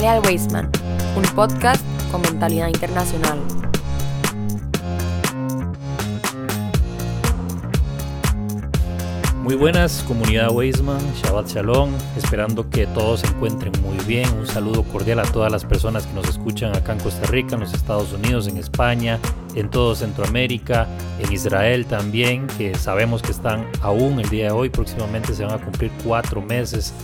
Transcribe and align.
Jale 0.00 0.08
al 0.08 0.22
un 1.14 1.22
podcast 1.34 1.84
con 2.10 2.22
mentalidad 2.22 2.68
internacional. 2.68 3.59
Muy 9.50 9.56
buenas, 9.56 10.04
comunidad 10.06 10.52
Weisman, 10.52 11.02
Shabbat 11.14 11.48
Shalom, 11.48 11.90
esperando 12.16 12.70
que 12.70 12.86
todos 12.86 13.18
se 13.18 13.26
encuentren 13.26 13.72
muy 13.82 13.98
bien. 14.06 14.32
Un 14.38 14.46
saludo 14.46 14.84
cordial 14.84 15.18
a 15.18 15.24
todas 15.24 15.50
las 15.50 15.64
personas 15.64 16.06
que 16.06 16.14
nos 16.14 16.28
escuchan 16.28 16.76
acá 16.76 16.92
en 16.92 17.00
Costa 17.00 17.26
Rica, 17.26 17.56
en 17.56 17.62
los 17.62 17.74
Estados 17.74 18.12
Unidos, 18.12 18.46
en 18.46 18.58
España, 18.58 19.18
en 19.56 19.68
todo 19.68 19.96
Centroamérica, 19.96 20.86
en 21.18 21.32
Israel 21.32 21.84
también, 21.86 22.46
que 22.58 22.76
sabemos 22.76 23.22
que 23.22 23.32
están 23.32 23.66
aún 23.82 24.20
el 24.20 24.28
día 24.30 24.44
de 24.44 24.50
hoy, 24.52 24.68
próximamente 24.68 25.34
se 25.34 25.44
van 25.44 25.54
a 25.54 25.64
cumplir 25.64 25.90
cuatro 26.04 26.40
meses 26.40 26.94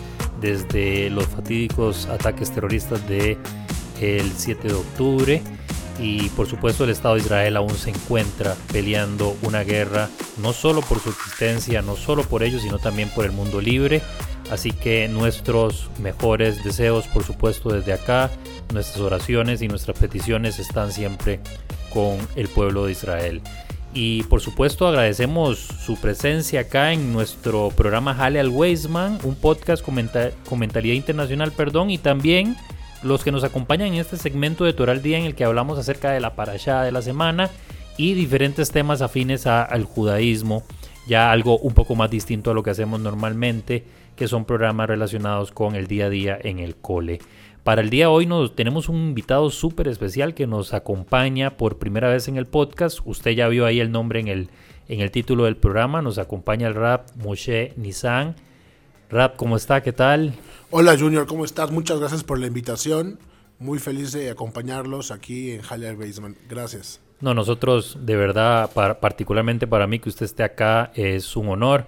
desde 0.41 1.11
los 1.11 1.27
fatídicos 1.27 2.07
ataques 2.07 2.53
terroristas 2.53 3.05
del 3.09 3.39
el 4.01 4.31
7 4.31 4.69
de 4.69 4.75
octubre 4.75 5.43
y 5.99 6.29
por 6.31 6.47
supuesto 6.47 6.85
el 6.85 6.91
Estado 6.91 7.15
de 7.15 7.23
Israel 7.23 7.57
aún 7.57 7.75
se 7.75 7.91
encuentra 7.91 8.57
peleando 8.73 9.37
una 9.43 9.63
guerra 9.65 10.09
no 10.39 10.53
solo 10.53 10.83
por 10.83 11.01
su 11.01 11.11
existencia, 11.11 11.83
no 11.83 11.97
solo 11.97 12.23
por 12.23 12.43
ellos, 12.43 12.63
sino 12.63 12.79
también 12.79 13.09
por 13.11 13.25
el 13.25 13.33
mundo 13.33 13.61
libre. 13.61 14.03
Así 14.51 14.71
que 14.71 15.09
nuestros 15.09 15.91
mejores 16.01 16.63
deseos, 16.63 17.07
por 17.09 17.25
supuesto, 17.25 17.71
desde 17.71 17.93
acá, 17.93 18.31
nuestras 18.73 19.01
oraciones 19.01 19.63
y 19.63 19.69
nuestras 19.69 19.99
peticiones 19.99 20.59
están 20.59 20.93
siempre 20.93 21.41
con 21.93 22.17
el 22.37 22.49
pueblo 22.49 22.87
de 22.87 22.93
Israel. 22.93 23.43
Y 23.93 24.25
por 24.25 24.43
supuesto 24.43 24.87
agradecemos 24.87 25.59
su 25.59 25.97
presencia 25.97 26.61
acá 26.61 26.93
en 26.93 27.15
nuestro 27.15 27.71
programa 27.71 28.13
Hale 28.13 28.39
al 28.39 28.51
Weisman, 28.51 29.19
un 29.23 29.35
podcast 29.35 29.83
con 29.83 29.95
mentalidad 30.59 30.95
internacional, 30.95 31.51
perdón, 31.53 31.91
y 31.91 31.97
también 31.97 32.57
los 33.07 33.25
que 33.25 33.33
nos 33.33 33.45
acompañan 33.45 33.89
en 33.89 33.95
este 33.95 34.17
segmento 34.17 34.65
de 34.65 34.73
Toral 34.73 35.03
Día 35.03 35.19
en 35.19 35.25
el 35.25 35.35
que 35.35 35.45
hablamos 35.45 35.79
acerca 35.79 36.11
de 36.11 36.21
la 36.21 36.35
parashá 36.35 36.83
de 36.83 36.93
la 36.93 37.03
semana 37.03 37.51
y 37.97 38.15
diferentes 38.15 38.71
temas 38.71 39.01
afines 39.01 39.47
al 39.47 39.85
judaísmo, 39.85 40.65
ya 41.07 41.31
algo 41.31 41.59
un 41.59 41.73
poco 41.73 41.95
más 41.95 42.11
distinto 42.11 42.51
a 42.51 42.55
lo 42.55 42.63
que 42.63 42.71
hacemos 42.71 43.01
normalmente, 43.01 43.85
que 44.17 44.29
son 44.29 44.45
programas 44.45 44.89
relacionados 44.89 45.51
con 45.53 45.75
el 45.75 45.87
día 45.87 46.07
a 46.07 46.11
día 46.11 46.39
en 46.43 46.59
el 46.59 46.77
cole. 46.77 47.21
Para 47.65 47.81
el 47.81 47.91
día 47.91 48.05
de 48.05 48.13
hoy 48.13 48.27
nos, 48.27 48.55
tenemos 48.55 48.89
un 48.89 48.97
invitado 48.97 49.51
súper 49.51 49.89
especial 49.89 50.35
que 50.35 50.47
nos 50.47 50.75
acompaña 50.75 51.57
por 51.57 51.79
primera 51.79 52.09
vez 52.09 52.29
en 52.29 52.37
el 52.37 52.47
podcast. 52.47 53.01
Usted 53.05 53.33
ya 53.33 53.49
vio 53.49 53.67
ahí 53.67 53.81
el 53.81 53.91
nombre 53.91 54.21
en 54.21 54.29
el, 54.29 54.51
en 54.89 55.01
el 55.01 55.11
título 55.11 55.45
del 55.45 55.57
programa. 55.57 56.03
Nos 56.03 56.19
acompaña 56.19 56.69
el 56.69 56.75
rap 56.75 57.09
Moshe 57.17 57.73
Nissan. 57.77 58.37
Rap, 59.11 59.37
¿cómo 59.37 59.57
está? 59.57 59.83
¿Qué 59.83 59.93
tal? 59.93 60.35
Hola 60.71 60.99
Junior, 60.99 61.29
¿cómo 61.29 61.45
estás? 61.45 61.71
Muchas 61.71 62.01
gracias 62.01 62.25
por 62.25 62.41
la 62.41 62.49
invitación. 62.49 63.21
Muy 63.61 63.79
feliz 63.79 64.11
de 64.11 64.31
acompañarlos 64.31 65.13
aquí 65.13 65.53
en 65.53 65.61
Halle 65.63 65.95
Basement. 65.95 66.37
Gracias. 66.49 67.01
No, 67.21 67.35
nosotros 67.35 67.99
de 68.01 68.17
verdad, 68.17 68.69
particularmente 69.01 69.69
para 69.69 69.87
mí 69.87 70.01
que 70.01 70.09
usted 70.09 70.27
esté 70.27 70.43
acá, 70.43 70.91
es 70.97 71.37
un 71.37 71.51
honor. 71.51 71.87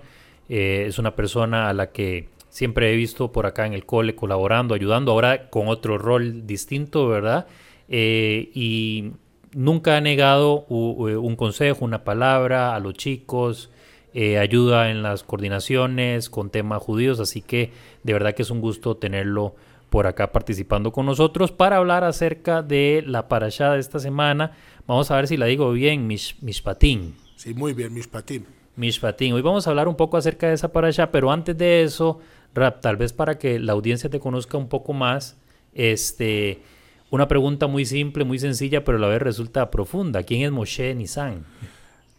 Eh, 0.48 0.84
es 0.86 1.00
una 1.00 1.16
persona 1.16 1.68
a 1.68 1.72
la 1.72 1.90
que 1.90 2.28
siempre 2.50 2.92
he 2.92 2.96
visto 2.96 3.32
por 3.32 3.46
acá 3.46 3.66
en 3.66 3.72
el 3.72 3.84
cole 3.84 4.14
colaborando, 4.14 4.74
ayudando, 4.74 5.10
ahora 5.10 5.50
con 5.50 5.66
otro 5.66 5.98
rol 5.98 6.46
distinto, 6.46 7.08
¿verdad? 7.08 7.48
Eh, 7.88 8.48
y 8.54 9.10
nunca 9.52 9.96
ha 9.96 10.00
negado 10.00 10.66
un 10.68 11.34
consejo, 11.34 11.84
una 11.84 12.04
palabra 12.04 12.76
a 12.76 12.78
los 12.78 12.94
chicos, 12.94 13.70
eh, 14.14 14.38
ayuda 14.38 14.90
en 14.90 15.02
las 15.02 15.22
coordinaciones 15.22 16.30
con 16.30 16.48
temas 16.48 16.82
judíos, 16.82 17.20
así 17.20 17.42
que 17.42 17.72
de 18.08 18.14
verdad 18.14 18.34
que 18.34 18.40
es 18.40 18.50
un 18.50 18.62
gusto 18.62 18.96
tenerlo 18.96 19.54
por 19.90 20.06
acá 20.06 20.32
participando 20.32 20.92
con 20.92 21.04
nosotros 21.04 21.52
para 21.52 21.76
hablar 21.76 22.04
acerca 22.04 22.62
de 22.62 23.04
la 23.06 23.28
parashá 23.28 23.72
de 23.72 23.80
esta 23.80 23.98
semana. 23.98 24.52
Vamos 24.86 25.10
a 25.10 25.16
ver 25.16 25.28
si 25.28 25.36
la 25.36 25.44
digo 25.44 25.70
bien, 25.72 26.06
Mish, 26.06 26.36
Mishpatín. 26.40 27.14
Sí, 27.36 27.52
muy 27.52 27.74
bien, 27.74 27.92
Mishpatín. 27.92 28.46
Mishpatín. 28.76 29.34
Hoy 29.34 29.42
vamos 29.42 29.66
a 29.66 29.70
hablar 29.70 29.88
un 29.88 29.96
poco 29.96 30.16
acerca 30.16 30.48
de 30.48 30.54
esa 30.54 30.72
parashá, 30.72 31.10
pero 31.10 31.30
antes 31.30 31.56
de 31.58 31.82
eso, 31.82 32.18
Rap, 32.54 32.80
tal 32.80 32.96
vez 32.96 33.12
para 33.12 33.38
que 33.38 33.58
la 33.58 33.74
audiencia 33.74 34.08
te 34.08 34.20
conozca 34.20 34.56
un 34.56 34.70
poco 34.70 34.94
más, 34.94 35.36
este, 35.74 36.62
una 37.10 37.28
pregunta 37.28 37.66
muy 37.66 37.84
simple, 37.84 38.24
muy 38.24 38.38
sencilla, 38.38 38.84
pero 38.84 38.96
a 38.96 39.00
la 39.02 39.08
vez 39.08 39.20
resulta 39.20 39.70
profunda. 39.70 40.22
¿Quién 40.22 40.42
es 40.42 40.50
Moshe 40.50 40.94
Nisan? 40.94 41.44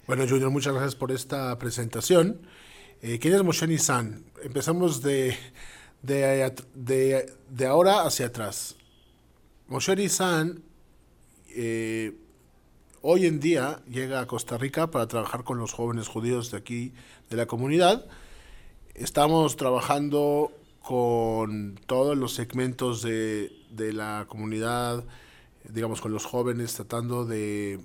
Bueno, 0.06 0.26
Junior, 0.30 0.52
muchas 0.52 0.74
gracias 0.74 0.94
por 0.94 1.12
esta 1.12 1.58
presentación. 1.58 2.42
Eh, 3.02 3.18
¿Quién 3.20 3.34
es 3.34 3.44
Moshe 3.44 3.66
Nissan? 3.66 4.24
Empezamos 4.44 5.02
de, 5.02 5.36
de, 6.02 7.34
de, 7.50 7.66
ahora 7.66 8.04
hacia 8.04 8.28
atrás. 8.28 8.76
Moshe 9.68 9.96
Nissan 9.96 10.64
eh, 11.50 12.16
hoy 13.02 13.26
en 13.26 13.40
día 13.40 13.82
llega 13.88 14.22
a 14.22 14.28
Costa 14.28 14.58
Rica 14.58 14.92
para 14.92 15.08
trabajar 15.08 15.44
con 15.44 15.58
los 15.58 15.74
jóvenes 15.74 16.08
judíos 16.08 16.52
de 16.52 16.58
aquí, 16.58 16.94
de 17.30 17.38
la 17.38 17.46
comunidad. 17.46 18.06
Estamos 18.96 19.56
trabajando 19.56 20.52
con 20.82 21.80
todos 21.86 22.18
los 22.18 22.34
segmentos 22.34 23.02
de, 23.02 23.52
de 23.70 23.94
la 23.94 24.26
comunidad, 24.28 25.06
digamos, 25.70 26.02
con 26.02 26.12
los 26.12 26.26
jóvenes, 26.26 26.74
tratando 26.74 27.26
de 27.26 27.80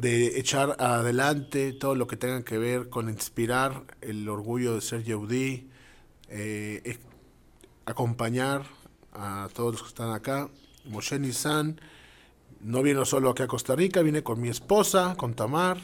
de 0.00 0.38
echar 0.38 0.76
adelante 0.78 1.74
todo 1.74 1.94
lo 1.94 2.06
que 2.06 2.16
tenga 2.16 2.42
que 2.42 2.56
ver 2.56 2.88
con 2.88 3.10
inspirar 3.10 3.84
el 4.00 4.26
orgullo 4.30 4.74
de 4.74 4.80
ser 4.80 5.04
Yehudi, 5.04 5.68
eh, 6.30 6.98
acompañar 7.90 8.64
a 9.12 9.48
todos 9.52 9.72
los 9.72 9.82
que 9.82 9.88
están 9.88 10.12
acá. 10.12 10.48
Moshe 10.84 11.18
Nissan 11.18 11.80
no 12.60 12.82
vino 12.82 13.04
solo 13.04 13.30
aquí 13.30 13.42
a 13.42 13.46
Costa 13.46 13.76
Rica, 13.76 14.02
viene 14.02 14.22
con 14.22 14.40
mi 14.40 14.48
esposa, 14.48 15.14
con 15.16 15.34
Tamar, 15.34 15.78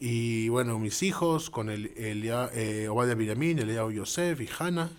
y 0.00 0.48
bueno, 0.48 0.78
mis 0.78 1.02
hijos, 1.02 1.50
con 1.50 1.70
el, 1.70 1.92
el 1.96 2.22
eh, 2.24 2.88
Obadia 2.88 3.14
Villamín, 3.14 3.58
Eliao 3.58 3.90
Yosef 3.90 4.40
y 4.40 4.48
Hanna. 4.58 4.90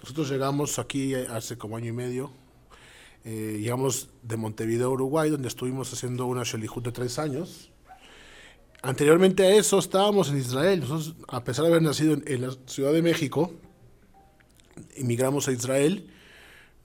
Nosotros 0.00 0.30
llegamos 0.30 0.78
aquí 0.78 1.14
hace 1.14 1.58
como 1.58 1.76
año 1.76 1.88
y 1.88 1.92
medio 1.92 2.40
eh, 3.24 3.58
llegamos 3.60 4.08
de 4.22 4.36
Montevideo, 4.36 4.90
Uruguay, 4.90 5.28
donde 5.28 5.48
estuvimos 5.48 5.92
haciendo 5.92 6.26
una 6.26 6.42
Shelihut 6.42 6.84
de 6.84 6.92
tres 6.92 7.18
años. 7.18 7.70
Anteriormente 8.82 9.44
a 9.44 9.54
eso 9.54 9.78
estábamos 9.78 10.30
en 10.30 10.38
Israel. 10.38 10.80
Nosotros, 10.80 11.14
a 11.28 11.44
pesar 11.44 11.64
de 11.64 11.70
haber 11.70 11.82
nacido 11.82 12.16
en, 12.24 12.40
la 12.40 12.54
Ciudad 12.66 12.92
de 12.92 13.02
México, 13.02 13.52
emigramos 15.00 15.48
a 15.48 15.52
Israel, 15.52 16.10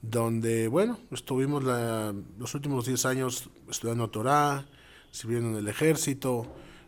donde, 0.02 0.68
bueno, 0.68 0.98
estuvimos 1.10 1.64
los 1.64 2.54
últimos 2.54 2.86
10 2.86 3.06
años 3.06 3.50
estudiando 3.68 4.10
Torah, 4.10 4.66
sirviendo 5.10 5.50
en 5.50 5.56
el 5.56 5.68
ejército, 5.68 6.46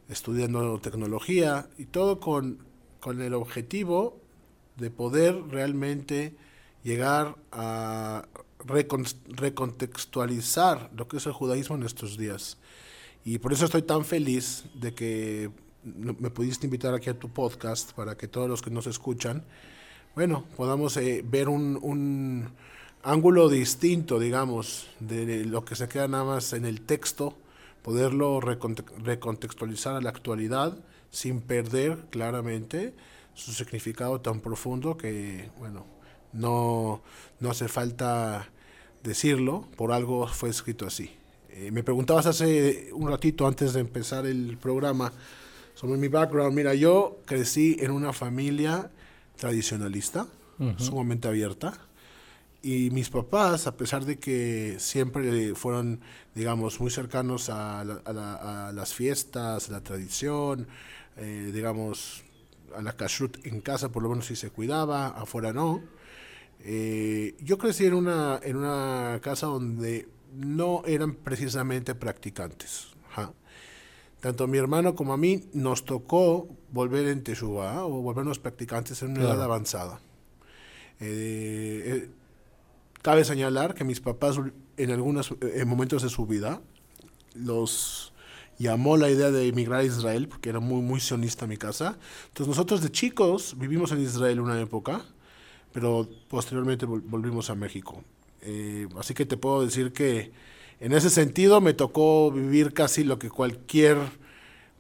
estudiando 0.09 0.79
tecnología 0.81 1.69
y 1.79 1.87
todo 1.87 2.21
con, 2.21 2.59
con 3.01 3.21
el 3.21 3.35
objetivo 3.35 4.21
de 4.77 4.91
poder 4.91 5.35
realmente 5.49 6.37
llegar 6.83 7.37
a 7.53 8.27
recontextualizar 8.65 10.91
lo 10.97 11.07
que 11.09 11.19
es 11.19 11.27
el 11.27 11.33
judaísmo 11.33 11.77
en 11.77 11.83
estos 11.83 12.17
días. 12.17 12.57
Y 13.25 13.39
por 13.39 13.53
eso 13.53 13.65
estoy 13.65 13.83
tan 13.83 14.05
feliz 14.05 14.65
de 14.75 14.95
que 14.95 15.51
me 15.85 16.31
pudiste 16.31 16.67
invitar 16.67 16.95
aquí 16.95 17.11
a 17.11 17.19
tu 17.19 17.29
podcast 17.29 17.93
para 17.93 18.17
que 18.17 18.29
todos 18.29 18.49
los 18.49 18.63
que 18.63 18.71
nos 18.71 18.87
escuchan, 18.87 19.45
bueno, 20.19 20.45
podamos 20.57 20.97
eh, 20.97 21.25
ver 21.25 21.49
un, 21.49 21.79
un, 21.81 22.49
ángulo 23.05 23.49
distinto, 23.49 24.19
digamos, 24.19 24.89
de 24.99 25.45
lo 25.45 25.65
que 25.65 25.77
se 25.77 25.87
queda 25.87 26.09
nada 26.09 26.25
más 26.25 26.53
en 26.55 26.65
el 26.65 26.81
texto, 26.81 27.37
poderlo 27.83 28.41
recontextualizar 28.41 29.95
a 29.95 30.01
la 30.01 30.11
actualidad 30.11 30.77
sin 31.11 31.41
perder 31.41 32.07
claramente 32.11 32.95
su 33.35 33.53
significado 33.53 34.21
tan 34.21 34.41
profundo 34.41 34.97
que, 34.97 35.51
bueno, 35.61 35.87
no, 36.33 37.01
no 37.39 37.51
hace 37.51 37.69
falta 37.69 38.49
decirlo, 39.05 39.69
por 39.77 39.93
algo 39.93 40.27
fue 40.27 40.49
escrito 40.49 40.85
así. 40.85 41.13
Eh, 41.51 41.71
me 41.71 41.85
preguntabas 41.85 42.27
hace 42.27 42.89
un 42.93 43.07
ratito 43.07 43.47
antes 43.47 43.73
de 43.73 43.79
empezar 43.83 44.27
el 44.27 44.59
programa 44.61 45.13
sobre 45.77 45.97
mi 45.97 46.09
background. 46.09 46.57
Mira, 46.57 46.75
yo 46.75 47.19
crecí 47.25 47.77
en 47.79 47.93
una 47.93 48.13
familia 48.13 48.91
tradicionalista, 49.39 50.27
sumamente 50.77 51.29
abierta. 51.29 51.73
Y 52.61 52.91
mis 52.91 53.09
papás, 53.09 53.67
a 53.67 53.77
pesar 53.77 54.05
de 54.05 54.19
que 54.19 54.77
siempre 54.79 55.55
fueron, 55.55 56.01
digamos, 56.35 56.81
muy 56.81 56.91
cercanos 56.91 57.49
a, 57.51 57.85
las 58.75 58.95
fiestas, 58.95 59.69
a 59.69 59.73
la 59.73 59.81
tradición, 59.81 60.67
eh, 61.17 61.51
digamos, 61.55 62.25
a 62.77 62.83
la 62.83 62.93
kashrut 62.93 63.47
en 63.47 63.61
casa 63.61 63.91
por 63.91 64.03
lo 64.03 64.11
menos 64.11 64.27
sí 64.27 64.37
se 64.37 64.51
cuidaba, 64.51 65.09
afuera 65.09 65.53
no, 65.53 65.83
eh, 66.61 67.35
yo 67.41 67.57
crecí 67.59 67.87
en 67.87 67.95
una, 67.95 68.41
en 68.43 68.57
una 68.57 69.21
casa 69.23 69.47
donde 69.47 70.09
no 70.35 70.83
eran 70.87 71.15
precisamente 71.15 71.95
practicantes. 71.95 72.89
Tanto 74.21 74.47
mi 74.47 74.59
hermano 74.59 74.95
como 74.95 75.13
a 75.13 75.17
mí 75.17 75.45
nos 75.53 75.85
tocó 75.85 76.49
volver 76.73 77.07
en 77.09 77.23
Teshuvah 77.23 77.85
o 77.85 78.03
volvernos 78.03 78.39
practicantes 78.39 79.03
en 79.03 79.13
una 79.13 79.23
edad 79.23 79.43
avanzada. 79.43 80.01
Eh, 81.01 81.83
eh, 81.87 82.11
cabe 83.03 83.25
señalar 83.25 83.75
que 83.75 83.85
mis 83.85 84.01
papás 84.01 84.41
en 84.77 84.91
algunos 84.91 85.35
momentos 85.67 86.03
de 86.03 86.09
su 86.09 86.27
vida 86.27 86.61
los 87.35 88.13
llamó 88.59 88.97
la 88.97 89.09
idea 89.09 89.31
de 89.31 89.47
emigrar 89.47 89.81
a 89.81 89.85
Israel, 89.85 90.29
porque 90.29 90.51
era 90.51 90.61
muy, 90.61 90.83
muy 90.83 91.01
sionista 91.01 91.47
mi 91.47 91.57
casa. 91.57 91.97
Entonces 92.29 92.49
nosotros 92.49 92.83
de 92.83 92.91
chicos 92.91 93.57
vivimos 93.57 93.93
en 93.93 94.03
Israel 94.03 94.41
una 94.41 94.61
época, 94.61 95.03
pero 95.73 96.09
posteriormente 96.29 96.87
volvimos 96.87 97.51
a 97.51 97.55
México. 97.55 98.03
Eh, 98.43 98.89
así 98.99 99.15
que 99.15 99.27
te 99.27 99.37
puedo 99.37 99.65
decir 99.65 99.93
que 99.93 100.33
en 100.81 100.93
ese 100.93 101.11
sentido 101.11 101.61
me 101.61 101.75
tocó 101.75 102.31
vivir 102.31 102.73
casi 102.73 103.05
lo 103.05 103.19
que 103.19 103.31
cualquier 103.31 103.99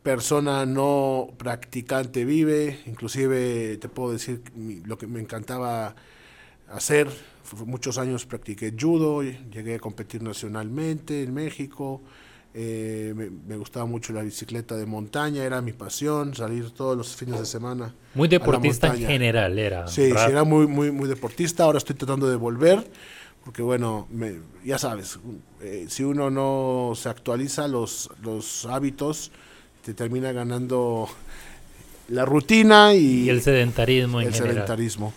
persona 0.03 0.65
no 0.65 1.29
practicante 1.37 2.25
vive, 2.25 2.81
inclusive 2.87 3.77
te 3.79 3.89
puedo 3.89 4.12
decir 4.12 4.43
lo 4.87 4.97
que 4.97 5.06
me 5.06 5.21
encantaba 5.21 5.95
hacer, 6.71 7.09
muchos 7.67 7.99
años 7.99 8.27
practiqué 8.27 8.75
judo, 8.79 9.23
llegué 9.23 9.75
a 9.75 9.79
competir 9.79 10.23
nacionalmente 10.23 11.23
en 11.23 11.35
México, 11.35 12.03
eh, 12.55 13.12
me, 13.15 13.56
gustaba 13.56 13.85
mucho 13.87 14.12
la 14.12 14.23
bicicleta 14.23 14.77
de 14.77 14.87
montaña, 14.87 15.45
era 15.45 15.61
mi 15.61 15.73
pasión, 15.73 16.35
salir 16.35 16.71
todos 16.71 16.97
los 16.97 17.15
fines 17.15 17.39
de 17.39 17.47
semana. 17.47 17.95
Muy 18.15 18.27
deportista 18.29 18.89
en 18.89 19.06
general 19.06 19.59
era. 19.59 19.87
Sí, 19.87 20.11
sí, 20.11 20.31
era 20.31 20.45
muy, 20.45 20.67
muy, 20.67 20.91
muy 20.91 21.09
deportista, 21.09 21.65
ahora 21.65 21.79
estoy 21.79 21.97
tratando 21.97 22.29
de 22.29 22.37
volver, 22.37 22.85
porque 23.49 23.62
bueno, 23.62 24.06
ya 24.62 24.77
sabes, 24.77 25.19
eh, 25.62 25.87
si 25.89 26.03
uno 26.03 26.29
no 26.29 26.93
se 26.95 27.09
actualiza 27.09 27.67
los, 27.67 28.11
los 28.23 28.67
hábitos, 28.67 29.33
te 29.83 29.95
termina 29.95 30.33
ganando 30.33 31.09
la 32.09 32.27
rutina 32.27 32.93
y, 32.93 33.31
el 33.31 33.41
sedentarismo 33.41 34.21
en 34.21 34.27
el 34.27 34.35
sedentarismo. 34.35 35.15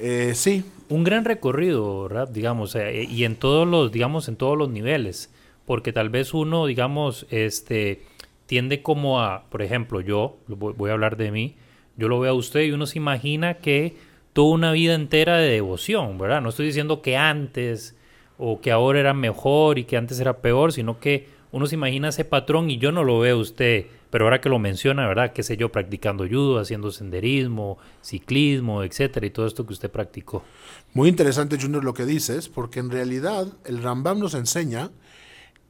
Eh, 0.00 0.32
sí. 0.34 0.64
Un 0.88 1.04
gran 1.04 1.24
recorrido, 1.24 2.02
¿verdad? 2.02 2.26
Digamos, 2.26 2.74
y 2.74 3.22
en 3.22 3.36
todos 3.36 3.64
los, 3.64 3.92
digamos, 3.92 4.26
en 4.26 4.34
todos 4.34 4.58
los 4.58 4.68
niveles 4.68 5.30
porque 5.66 5.92
tal 5.92 6.10
vez 6.10 6.34
uno, 6.34 6.66
digamos, 6.66 7.28
este, 7.30 8.02
tiende 8.46 8.82
como 8.82 9.20
a, 9.20 9.44
por 9.50 9.62
ejemplo, 9.62 10.00
yo, 10.00 10.36
voy 10.48 10.90
a 10.90 10.94
hablar 10.94 11.16
de 11.16 11.30
mí, 11.30 11.54
yo 11.96 12.08
lo 12.08 12.18
veo 12.18 12.32
a 12.32 12.34
usted 12.34 12.62
y 12.62 12.72
uno 12.72 12.86
se 12.86 12.98
imagina 12.98 13.54
que 13.54 13.94
tuvo 14.36 14.50
una 14.50 14.72
vida 14.72 14.92
entera 14.92 15.38
de 15.38 15.48
devoción, 15.48 16.18
¿verdad? 16.18 16.42
No 16.42 16.50
estoy 16.50 16.66
diciendo 16.66 17.00
que 17.00 17.16
antes 17.16 17.96
o 18.36 18.60
que 18.60 18.70
ahora 18.70 19.00
era 19.00 19.14
mejor 19.14 19.78
y 19.78 19.84
que 19.84 19.96
antes 19.96 20.20
era 20.20 20.42
peor, 20.42 20.74
sino 20.74 21.00
que 21.00 21.26
uno 21.52 21.66
se 21.66 21.76
imagina 21.76 22.10
ese 22.10 22.26
patrón 22.26 22.68
y 22.68 22.76
yo 22.76 22.92
no 22.92 23.02
lo 23.02 23.18
veo 23.18 23.38
a 23.38 23.40
usted, 23.40 23.86
pero 24.10 24.26
ahora 24.26 24.42
que 24.42 24.50
lo 24.50 24.58
menciona, 24.58 25.08
¿verdad? 25.08 25.32
Qué 25.32 25.42
sé 25.42 25.56
yo, 25.56 25.72
practicando 25.72 26.28
judo, 26.28 26.58
haciendo 26.58 26.90
senderismo, 26.90 27.78
ciclismo, 28.02 28.82
etcétera, 28.82 29.24
y 29.24 29.30
todo 29.30 29.46
esto 29.46 29.64
que 29.66 29.72
usted 29.72 29.90
practicó. 29.90 30.44
Muy 30.92 31.08
interesante, 31.08 31.56
Junior, 31.58 31.82
lo 31.82 31.94
que 31.94 32.04
dices, 32.04 32.50
porque 32.50 32.80
en 32.80 32.90
realidad 32.90 33.46
el 33.64 33.82
Rambam 33.82 34.18
nos 34.18 34.34
enseña 34.34 34.90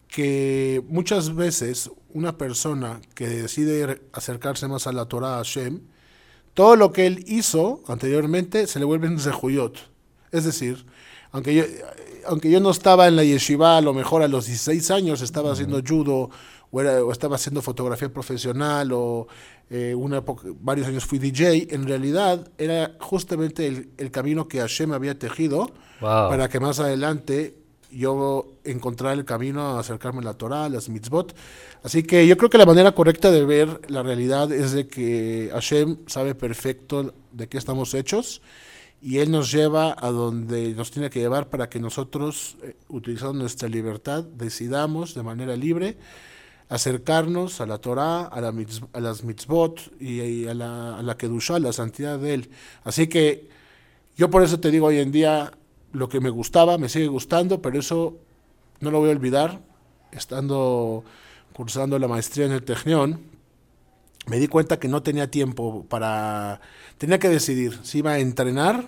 que 0.08 0.82
muchas 0.88 1.36
veces 1.36 1.92
una 2.12 2.36
persona 2.36 3.00
que 3.14 3.28
decide 3.28 4.02
acercarse 4.12 4.66
más 4.66 4.88
a 4.88 4.92
la 4.92 5.04
Torah 5.04 5.36
Hashem, 5.36 5.82
todo 6.56 6.75
lo 6.75 6.91
que 6.91 7.06
él 7.06 7.23
hizo 7.29 7.82
anteriormente 7.87 8.67
se 8.67 8.79
le 8.79 8.87
vuelve 8.87 9.08
un 9.08 9.20
zehuyot. 9.20 9.76
Es 10.32 10.44
decir, 10.44 10.87
aunque 11.31 11.55
yo, 11.55 11.64
aunque 12.25 12.50
yo 12.50 12.61
no 12.61 12.70
estaba 12.70 13.06
en 13.08 13.17
la 13.17 13.25
yeshiva, 13.25 13.76
a 13.76 13.82
lo 13.82 13.93
mejor 13.93 14.23
a 14.23 14.29
los 14.29 14.47
16 14.47 14.91
años 14.91 15.20
estaba 15.20 15.53
haciendo 15.53 15.82
judo 15.87 16.31
o, 16.70 16.79
o, 16.81 17.12
estaba 17.12 17.37
haciendo 17.37 17.61
fotografía 17.61 18.08
profesional 18.08 18.91
o 18.93 19.29
eh, 19.69 19.94
una 19.94 20.25
varios 20.61 20.88
años 20.88 21.05
fui 21.05 21.19
DJ, 21.19 21.75
en 21.75 21.87
realidad 21.87 22.50
era 22.56 22.97
justamente 23.00 23.67
el, 23.67 23.91
el 23.99 24.11
camino 24.11 24.49
que 24.49 24.61
Hashem 24.61 24.93
había 24.93 25.19
tejido 25.19 25.70
para 26.00 26.49
que 26.49 26.59
más 26.59 26.81
adelante 26.81 27.55
yo 27.91 28.47
encontrar 28.65 29.15
el 29.15 29.25
camino 29.25 29.62
a 29.62 29.81
acercarme 29.81 30.21
a 30.21 30.25
la 30.25 30.35
Torah, 30.35 30.65
a 30.65 30.69
las 30.69 30.88
mitzvot. 30.88 31.35
Así 31.83 32.03
que 32.03 32.27
yo 32.27 32.37
creo 32.37 32.50
que 32.50 32.59
la 32.59 32.67
manera 32.67 32.93
correcta 32.93 33.31
de 33.31 33.44
ver 33.44 33.81
la 33.88 34.03
realidad 34.03 34.53
es 34.53 34.73
de 34.73 34.87
que 34.88 35.50
Hashem 35.53 35.99
sabe 36.06 36.35
perfecto 36.35 37.15
de 37.33 37.49
qué 37.49 37.59
estamos 37.59 37.94
hechos 37.94 38.43
y 39.00 39.19
Él 39.19 39.31
nos 39.31 39.53
lleva 39.53 39.94
a 39.99 40.11
donde 40.11 40.75
nos 40.75 40.91
tiene 40.91 41.11
que 41.11 41.21
llevar 41.21 41.49
para 41.49 41.69
que 41.69 41.79
nosotros, 41.79 42.56
eh, 42.62 42.75
utilizando 42.88 43.35
nuestra 43.35 43.69
libertad, 43.69 44.25
decidamos 44.25 45.15
de 45.15 45.23
manera 45.23 45.56
libre 45.56 45.97
acercarnos 46.69 47.61
a 47.61 47.67
la 47.67 47.79
Torah, 47.79 48.25
a, 48.25 48.41
la 48.41 48.53
a 48.93 49.00
las 49.00 49.23
mitzvot 49.23 49.93
y, 50.00 50.47
a 50.47 50.55
la, 50.55 50.99
a 50.99 51.03
la 51.03 51.17
Kedushah, 51.17 51.61
la 51.61 51.73
santidad 51.73 52.19
de 52.19 52.35
Él. 52.35 52.50
Así 52.83 53.06
que 53.06 53.49
yo 54.17 54.31
por 54.31 54.43
eso 54.43 54.59
te 54.59 54.71
digo 54.71 54.87
hoy 54.87 54.99
en 54.99 55.12
día, 55.12 55.53
lo 55.93 56.09
que 56.09 56.21
me 56.21 56.31
gustaba, 56.31 56.79
me 56.79 56.88
sigue 56.88 57.06
gustando, 57.06 57.62
pero 57.62 57.79
eso 57.79 58.19
no 58.81 58.91
lo 58.91 59.00
voy 59.00 59.09
a 59.09 59.12
olvidar. 59.12 59.61
Estando 60.12 61.05
cursando 61.53 61.99
la 61.99 62.09
maestría 62.09 62.47
en 62.47 62.53
el 62.53 62.62
Tecnión, 62.62 63.21
me 64.27 64.38
di 64.38 64.49
cuenta 64.49 64.79
que 64.79 64.88
no 64.88 65.03
tenía 65.03 65.31
tiempo 65.31 65.87
para... 65.88 66.61
Tenía 66.99 67.19
que 67.19 67.29
decidir 67.29 67.79
si 67.83 67.99
iba 67.99 68.12
a 68.12 68.19
entrenar, 68.19 68.87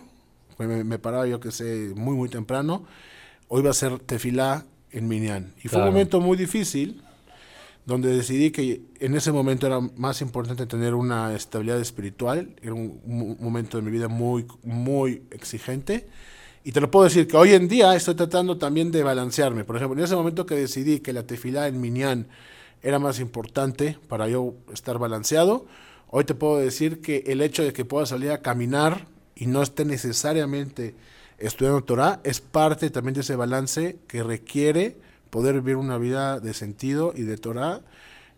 me, 0.59 0.85
me 0.85 0.99
paraba 0.99 1.27
yo 1.27 1.41
que 1.41 1.51
sé 1.51 1.93
muy 1.95 2.15
muy 2.15 2.29
temprano, 2.29 2.85
o 3.49 3.59
iba 3.59 3.69
a 3.69 3.71
hacer 3.71 3.99
tefilá 4.01 4.67
en 4.91 5.09
Minyan. 5.09 5.55
Y 5.63 5.69
fue 5.69 5.81
un 5.81 5.87
momento 5.87 6.21
muy 6.21 6.37
difícil, 6.37 7.03
donde 7.87 8.15
decidí 8.15 8.51
que 8.51 8.83
en 9.01 9.15
ese 9.15 9.33
momento 9.33 9.67
era 9.67 9.81
más 9.81 10.21
importante 10.21 10.67
tener 10.67 10.95
una 10.95 11.35
estabilidad 11.35 11.81
espiritual, 11.81 12.55
era 12.61 12.75
un, 12.75 13.01
un 13.05 13.37
momento 13.41 13.79
de 13.79 13.83
mi 13.83 13.91
vida 13.91 14.09
muy, 14.09 14.47
muy 14.63 15.23
exigente 15.31 16.09
y 16.65 16.73
te 16.73 16.81
lo 16.81 16.91
puedo 16.91 17.05
decir 17.05 17.27
que 17.27 17.37
hoy 17.37 17.53
en 17.55 17.69
día 17.69 17.95
estoy 17.95 18.15
tratando 18.15 18.59
también 18.59 18.91
de 18.91 19.03
balancearme. 19.03 19.65
Por 19.65 19.77
ejemplo, 19.77 19.99
en 19.99 20.05
ese 20.05 20.17
momento 20.17 20.47
que 20.47 20.55
decidí 20.55 21.01
que 21.01 21.13
la 21.13 21.23
tefilá 21.23 21.69
en 21.69 21.81
Minyan 21.81 22.29
era 22.83 22.99
más 22.99 23.21
importante 23.21 23.99
para 24.09 24.29
yo 24.29 24.55
estar 24.73 24.99
balanceado, 24.99 25.67
hoy 26.09 26.25
te 26.25 26.35
puedo 26.35 26.59
decir 26.59 27.01
que 27.01 27.25
el 27.27 27.41
hecho 27.41 27.63
de 27.63 27.73
que 27.73 27.85
pueda 27.85 28.07
salir 28.07 28.31
a 28.31 28.43
caminar 28.43 29.07
y 29.35 29.47
no 29.47 29.63
esté 29.63 29.85
necesariamente 29.85 30.95
estudiando 31.39 31.85
Torah 31.85 32.21
es 32.25 32.41
parte 32.41 32.91
también 32.91 33.15
de 33.15 33.21
ese 33.21 33.37
balance 33.37 33.99
que 34.09 34.23
requiere 34.23 34.97
poder 35.31 35.55
vivir 35.57 35.77
una 35.77 35.99
vida 35.99 36.41
de 36.41 36.55
sentido 36.55 37.13
y 37.15 37.23
de 37.23 37.37
Torah, 37.37 37.83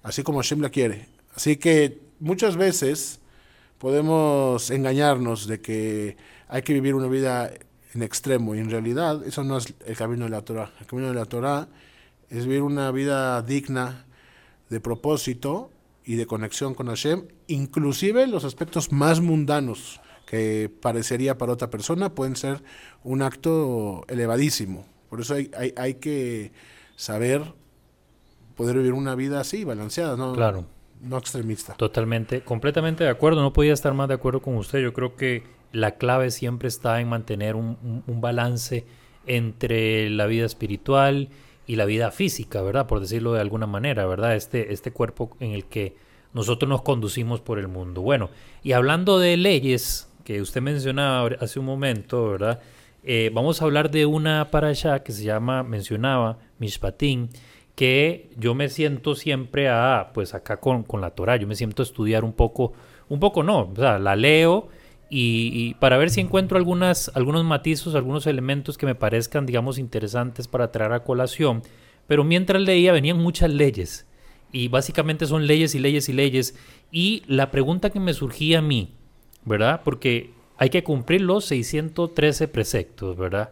así 0.02 0.22
como 0.22 0.38
Hashem 0.38 0.60
la 0.60 0.70
quiere. 0.70 1.08
Así 1.34 1.56
que 1.56 2.00
muchas 2.18 2.56
veces 2.56 3.20
podemos 3.78 4.70
engañarnos 4.70 5.46
de 5.46 5.60
que 5.60 6.16
hay 6.48 6.62
que 6.62 6.74
vivir 6.74 6.94
una 6.94 7.08
vida 7.08 7.50
en 7.94 8.02
extremo. 8.02 8.54
Y 8.54 8.58
en 8.58 8.70
realidad 8.70 9.26
eso 9.26 9.44
no 9.44 9.58
es 9.58 9.74
el 9.86 9.96
camino 9.96 10.24
de 10.24 10.30
la 10.30 10.42
Torah. 10.42 10.70
El 10.80 10.86
camino 10.86 11.08
de 11.08 11.14
la 11.14 11.24
Torah 11.24 11.68
es 12.28 12.46
vivir 12.46 12.62
una 12.62 12.90
vida 12.90 13.42
digna 13.42 14.06
de 14.68 14.80
propósito 14.80 15.70
y 16.04 16.16
de 16.16 16.26
conexión 16.26 16.74
con 16.74 16.86
Hashem, 16.86 17.26
inclusive 17.46 18.26
los 18.26 18.44
aspectos 18.44 18.90
más 18.92 19.20
mundanos 19.20 20.00
que 20.26 20.70
parecería 20.80 21.36
para 21.36 21.52
otra 21.52 21.70
persona 21.70 22.14
pueden 22.14 22.36
ser 22.36 22.62
un 23.02 23.22
acto 23.22 24.04
elevadísimo. 24.08 24.86
Por 25.08 25.20
eso 25.20 25.34
hay, 25.34 25.50
hay, 25.56 25.74
hay 25.76 25.94
que 25.94 26.52
saber 26.96 27.42
poder 28.54 28.76
vivir 28.76 28.92
una 28.92 29.14
vida 29.14 29.40
así, 29.40 29.64
balanceada, 29.64 30.16
¿no? 30.16 30.34
Claro. 30.34 30.66
No 31.00 31.16
extremista. 31.18 31.74
Totalmente, 31.74 32.42
completamente 32.42 33.04
de 33.04 33.10
acuerdo. 33.10 33.40
No 33.40 33.52
podía 33.52 33.72
estar 33.72 33.94
más 33.94 34.08
de 34.08 34.14
acuerdo 34.14 34.40
con 34.42 34.56
usted. 34.56 34.80
Yo 34.80 34.92
creo 34.92 35.16
que 35.16 35.42
la 35.72 35.92
clave 35.92 36.30
siempre 36.30 36.68
está 36.68 37.00
en 37.00 37.08
mantener 37.08 37.56
un, 37.56 38.02
balance 38.06 38.84
entre 39.26 40.10
la 40.10 40.26
vida 40.26 40.46
espiritual 40.46 41.28
y 41.66 41.76
la 41.76 41.84
vida 41.84 42.10
física, 42.10 42.62
¿verdad? 42.62 42.86
Por 42.86 43.00
decirlo 43.00 43.32
de 43.32 43.40
alguna 43.40 43.66
manera, 43.66 44.06
¿verdad? 44.06 44.34
Este, 44.34 44.72
este 44.72 44.90
cuerpo 44.90 45.36
en 45.40 45.52
el 45.52 45.66
que 45.66 45.94
nosotros 46.32 46.68
nos 46.68 46.82
conducimos 46.82 47.40
por 47.40 47.58
el 47.58 47.68
mundo. 47.68 48.02
Bueno, 48.02 48.30
y 48.62 48.72
hablando 48.72 49.18
de 49.18 49.36
leyes 49.36 50.10
que 50.24 50.40
usted 50.40 50.60
mencionaba 50.60 51.30
hace 51.40 51.58
un 51.60 51.66
momento, 51.66 52.30
¿verdad? 52.30 52.60
Eh, 53.02 53.30
vamos 53.32 53.60
a 53.60 53.64
hablar 53.64 53.90
de 53.90 54.06
una 54.06 54.50
para 54.50 54.68
allá 54.68 55.02
que 55.02 55.12
se 55.12 55.24
llama, 55.24 55.62
mencionaba, 55.62 56.38
Mishpatín, 56.58 57.30
que 57.74 58.30
yo 58.36 58.54
me 58.54 58.68
siento 58.68 59.14
siempre 59.14 59.68
a, 59.68 60.10
pues 60.12 60.34
acá 60.34 60.58
con, 60.58 60.82
con 60.82 61.00
la 61.00 61.10
Torah, 61.10 61.36
yo 61.36 61.46
me 61.46 61.54
siento 61.54 61.82
a 61.82 61.84
estudiar 61.84 62.24
un 62.24 62.32
poco, 62.32 62.72
un 63.08 63.20
poco 63.20 63.42
no, 63.42 63.70
o 63.72 63.76
sea, 63.76 63.98
la 63.98 64.16
leo 64.16 64.68
y, 65.12 65.74
para 65.74 65.98
ver 65.98 66.10
si 66.10 66.20
encuentro 66.20 66.56
algunas, 66.56 67.10
algunos 67.16 67.44
matizos, 67.44 67.96
algunos 67.96 68.28
elementos 68.28 68.78
que 68.78 68.86
me 68.86 68.94
parezcan, 68.94 69.44
digamos, 69.44 69.76
interesantes 69.78 70.46
para 70.46 70.70
traer 70.70 70.92
a 70.92 71.02
colación. 71.02 71.62
Pero 72.06 72.22
mientras 72.22 72.62
leía 72.62 72.92
venían 72.92 73.18
muchas 73.18 73.50
leyes 73.50 74.06
y 74.52 74.68
básicamente 74.68 75.26
son 75.26 75.48
leyes 75.48 75.74
y 75.74 75.80
leyes 75.80 76.08
y 76.08 76.12
leyes. 76.12 76.54
Y 76.92 77.24
la 77.26 77.50
pregunta 77.50 77.90
que 77.90 77.98
me 77.98 78.14
surgía 78.14 78.60
a 78.60 78.62
mí, 78.62 78.94
¿verdad? 79.44 79.80
Porque 79.84 80.30
hay 80.56 80.70
que 80.70 80.84
cumplir 80.84 81.22
los 81.22 81.44
613 81.46 82.46
preceptos, 82.46 83.16
¿verdad? 83.16 83.50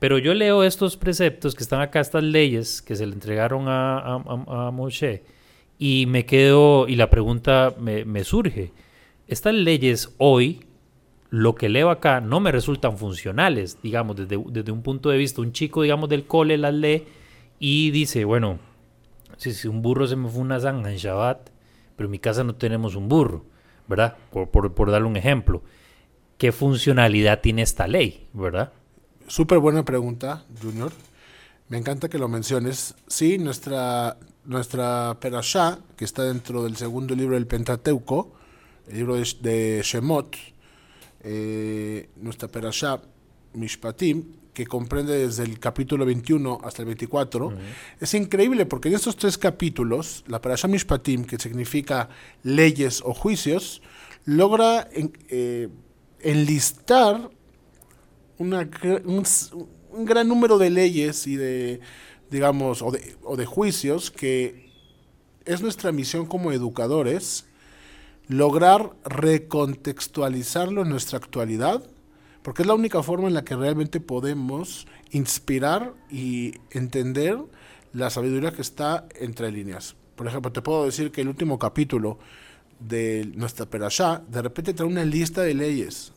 Pero 0.00 0.18
yo 0.18 0.34
leo 0.34 0.64
estos 0.64 0.96
preceptos 0.96 1.54
que 1.54 1.62
están 1.62 1.80
acá, 1.80 2.00
estas 2.00 2.24
leyes 2.24 2.82
que 2.82 2.96
se 2.96 3.06
le 3.06 3.12
entregaron 3.12 3.68
a, 3.68 3.98
a, 3.98 4.70
Moshe, 4.72 5.22
y 5.78 6.06
me 6.08 6.24
quedo, 6.26 6.88
y 6.88 6.96
la 6.96 7.10
pregunta 7.10 7.74
me 7.78 8.24
surge, 8.24 8.72
estas 9.26 9.54
leyes 9.54 10.14
hoy 10.18 10.67
lo 11.30 11.54
que 11.54 11.68
leo 11.68 11.90
acá 11.90 12.20
no 12.20 12.40
me 12.40 12.52
resultan 12.52 12.96
funcionales, 12.96 13.78
digamos, 13.82 14.16
desde, 14.16 14.42
desde 14.50 14.72
un 14.72 14.82
punto 14.82 15.10
de 15.10 15.18
vista, 15.18 15.42
un 15.42 15.52
chico, 15.52 15.82
digamos, 15.82 16.08
del 16.08 16.26
cole 16.26 16.56
las 16.56 16.74
lee 16.74 17.04
y 17.58 17.90
dice, 17.90 18.24
bueno, 18.24 18.58
si, 19.36 19.52
si 19.52 19.68
un 19.68 19.82
burro 19.82 20.06
se 20.06 20.16
me 20.16 20.28
fue 20.28 20.40
una 20.40 20.60
zanja 20.60 20.90
en 20.90 20.96
Shabbat, 20.96 21.50
pero 21.96 22.06
en 22.06 22.10
mi 22.10 22.18
casa 22.18 22.44
no 22.44 22.54
tenemos 22.54 22.94
un 22.94 23.08
burro, 23.08 23.44
¿verdad? 23.88 24.16
Por, 24.30 24.48
por, 24.50 24.72
por 24.74 24.90
darle 24.90 25.08
un 25.08 25.16
ejemplo. 25.16 25.62
¿Qué 26.38 26.52
funcionalidad 26.52 27.40
tiene 27.40 27.62
esta 27.62 27.86
ley, 27.88 28.28
verdad? 28.32 28.72
Súper 29.26 29.58
buena 29.58 29.84
pregunta, 29.84 30.44
Junior. 30.62 30.92
Me 31.68 31.76
encanta 31.76 32.08
que 32.08 32.18
lo 32.18 32.28
menciones. 32.28 32.94
Sí, 33.08 33.38
nuestra, 33.38 34.16
nuestra 34.44 35.18
Perashá, 35.20 35.80
que 35.96 36.04
está 36.04 36.22
dentro 36.22 36.62
del 36.62 36.76
segundo 36.76 37.14
libro 37.14 37.34
del 37.34 37.46
Pentateuco, 37.46 38.32
el 38.88 38.96
libro 38.96 39.16
de, 39.16 39.26
de 39.40 39.82
Shemot, 39.82 40.34
eh, 41.30 42.08
nuestra 42.16 42.48
Perashá, 42.48 43.02
Mishpatim, 43.52 44.24
que 44.54 44.66
comprende 44.66 45.18
desde 45.26 45.42
el 45.44 45.58
capítulo 45.58 46.04
21 46.06 46.60
hasta 46.64 46.82
el 46.82 46.86
24, 46.86 47.52
es 48.00 48.14
increíble 48.14 48.64
porque 48.66 48.88
en 48.88 48.94
estos 48.94 49.16
tres 49.16 49.36
capítulos, 49.38 50.24
la 50.26 50.40
Perashá 50.40 50.68
Mishpatim, 50.68 51.24
que 51.24 51.38
significa 51.38 52.08
leyes 52.42 53.02
o 53.04 53.12
juicios, 53.14 53.82
logra 54.24 54.88
en- 54.92 55.12
eh, 55.28 55.68
enlistar 56.20 57.30
una, 58.38 58.68
un, 59.04 59.24
un 59.90 60.04
gran 60.04 60.26
número 60.28 60.58
de 60.58 60.70
leyes 60.70 61.26
y 61.26 61.36
de, 61.36 61.80
digamos, 62.30 62.82
o 62.82 62.90
de, 62.90 63.16
o 63.22 63.36
de 63.36 63.46
juicios 63.46 64.10
que 64.10 64.70
es 65.44 65.60
nuestra 65.62 65.92
misión 65.92 66.26
como 66.26 66.52
educadores 66.52 67.46
lograr 68.28 68.92
recontextualizarlo 69.04 70.82
en 70.82 70.88
nuestra 70.90 71.18
actualidad, 71.18 71.82
porque 72.42 72.62
es 72.62 72.68
la 72.68 72.74
única 72.74 73.02
forma 73.02 73.28
en 73.28 73.34
la 73.34 73.44
que 73.44 73.56
realmente 73.56 74.00
podemos 74.00 74.86
inspirar 75.10 75.94
y 76.10 76.54
entender 76.70 77.38
la 77.92 78.10
sabiduría 78.10 78.52
que 78.52 78.62
está 78.62 79.06
entre 79.18 79.50
líneas. 79.50 79.96
Por 80.16 80.26
ejemplo, 80.26 80.52
te 80.52 80.62
puedo 80.62 80.84
decir 80.84 81.10
que 81.10 81.22
el 81.22 81.28
último 81.28 81.58
capítulo 81.58 82.18
de 82.80 83.30
nuestra 83.34 83.66
Perashá, 83.66 84.22
de 84.28 84.42
repente 84.42 84.74
trae 84.74 84.88
una 84.88 85.04
lista 85.04 85.42
de 85.42 85.54
leyes. 85.54 86.12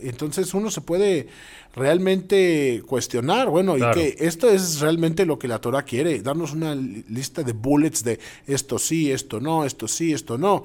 Entonces 0.00 0.54
uno 0.54 0.70
se 0.70 0.80
puede 0.80 1.26
realmente 1.74 2.82
cuestionar, 2.86 3.48
bueno, 3.48 3.74
Claro. 3.74 3.98
y 3.98 4.02
que 4.12 4.26
esto 4.26 4.48
es 4.48 4.80
realmente 4.80 5.26
lo 5.26 5.38
que 5.38 5.48
la 5.48 5.60
Torah 5.60 5.82
quiere, 5.82 6.20
darnos 6.20 6.52
una 6.52 6.74
li- 6.74 7.04
lista 7.08 7.42
de 7.42 7.52
bullets 7.52 8.04
de 8.04 8.20
esto 8.46 8.78
sí, 8.78 9.10
esto 9.10 9.40
no, 9.40 9.64
esto 9.64 9.88
sí, 9.88 10.12
esto 10.12 10.38
no. 10.38 10.64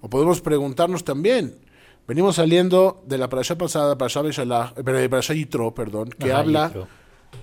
O 0.00 0.08
podemos 0.08 0.40
preguntarnos 0.40 1.04
también, 1.04 1.56
venimos 2.06 2.36
saliendo 2.36 3.02
de 3.06 3.18
la 3.18 3.28
parasha 3.28 3.56
pasada, 3.56 3.96
parasha 3.98 4.22
Beshalach, 4.22 4.78
eh, 4.78 5.08
parasha 5.08 5.34
Yitro, 5.34 5.74
perdón, 5.74 6.10
que 6.10 6.30
Ajá, 6.32 6.40
habla 6.40 6.66
Yitro. 6.68 6.88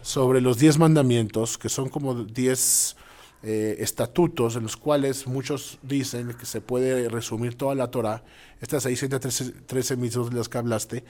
sobre 0.02 0.42
los 0.42 0.58
diez 0.58 0.78
mandamientos, 0.78 1.58
que 1.58 1.70
son 1.70 1.90
como 1.90 2.24
diez 2.24 2.96
eh, 3.44 3.78
estatutos 3.80 4.56
en 4.56 4.64
los 4.64 4.76
cuales 4.76 5.28
muchos 5.28 5.78
dicen 5.84 6.34
que 6.34 6.48
se 6.48 6.60
puede 6.60 7.08
resumir 7.08 7.56
toda 7.56 7.76
la 7.76 7.92
Torah, 7.92 8.24
estas 8.60 8.84
613 8.84 9.62
13 9.68 9.96
mitzvot 9.96 10.32
de 10.32 10.38
las 10.38 10.50
que 10.50 10.58
hablaste, 10.58 11.04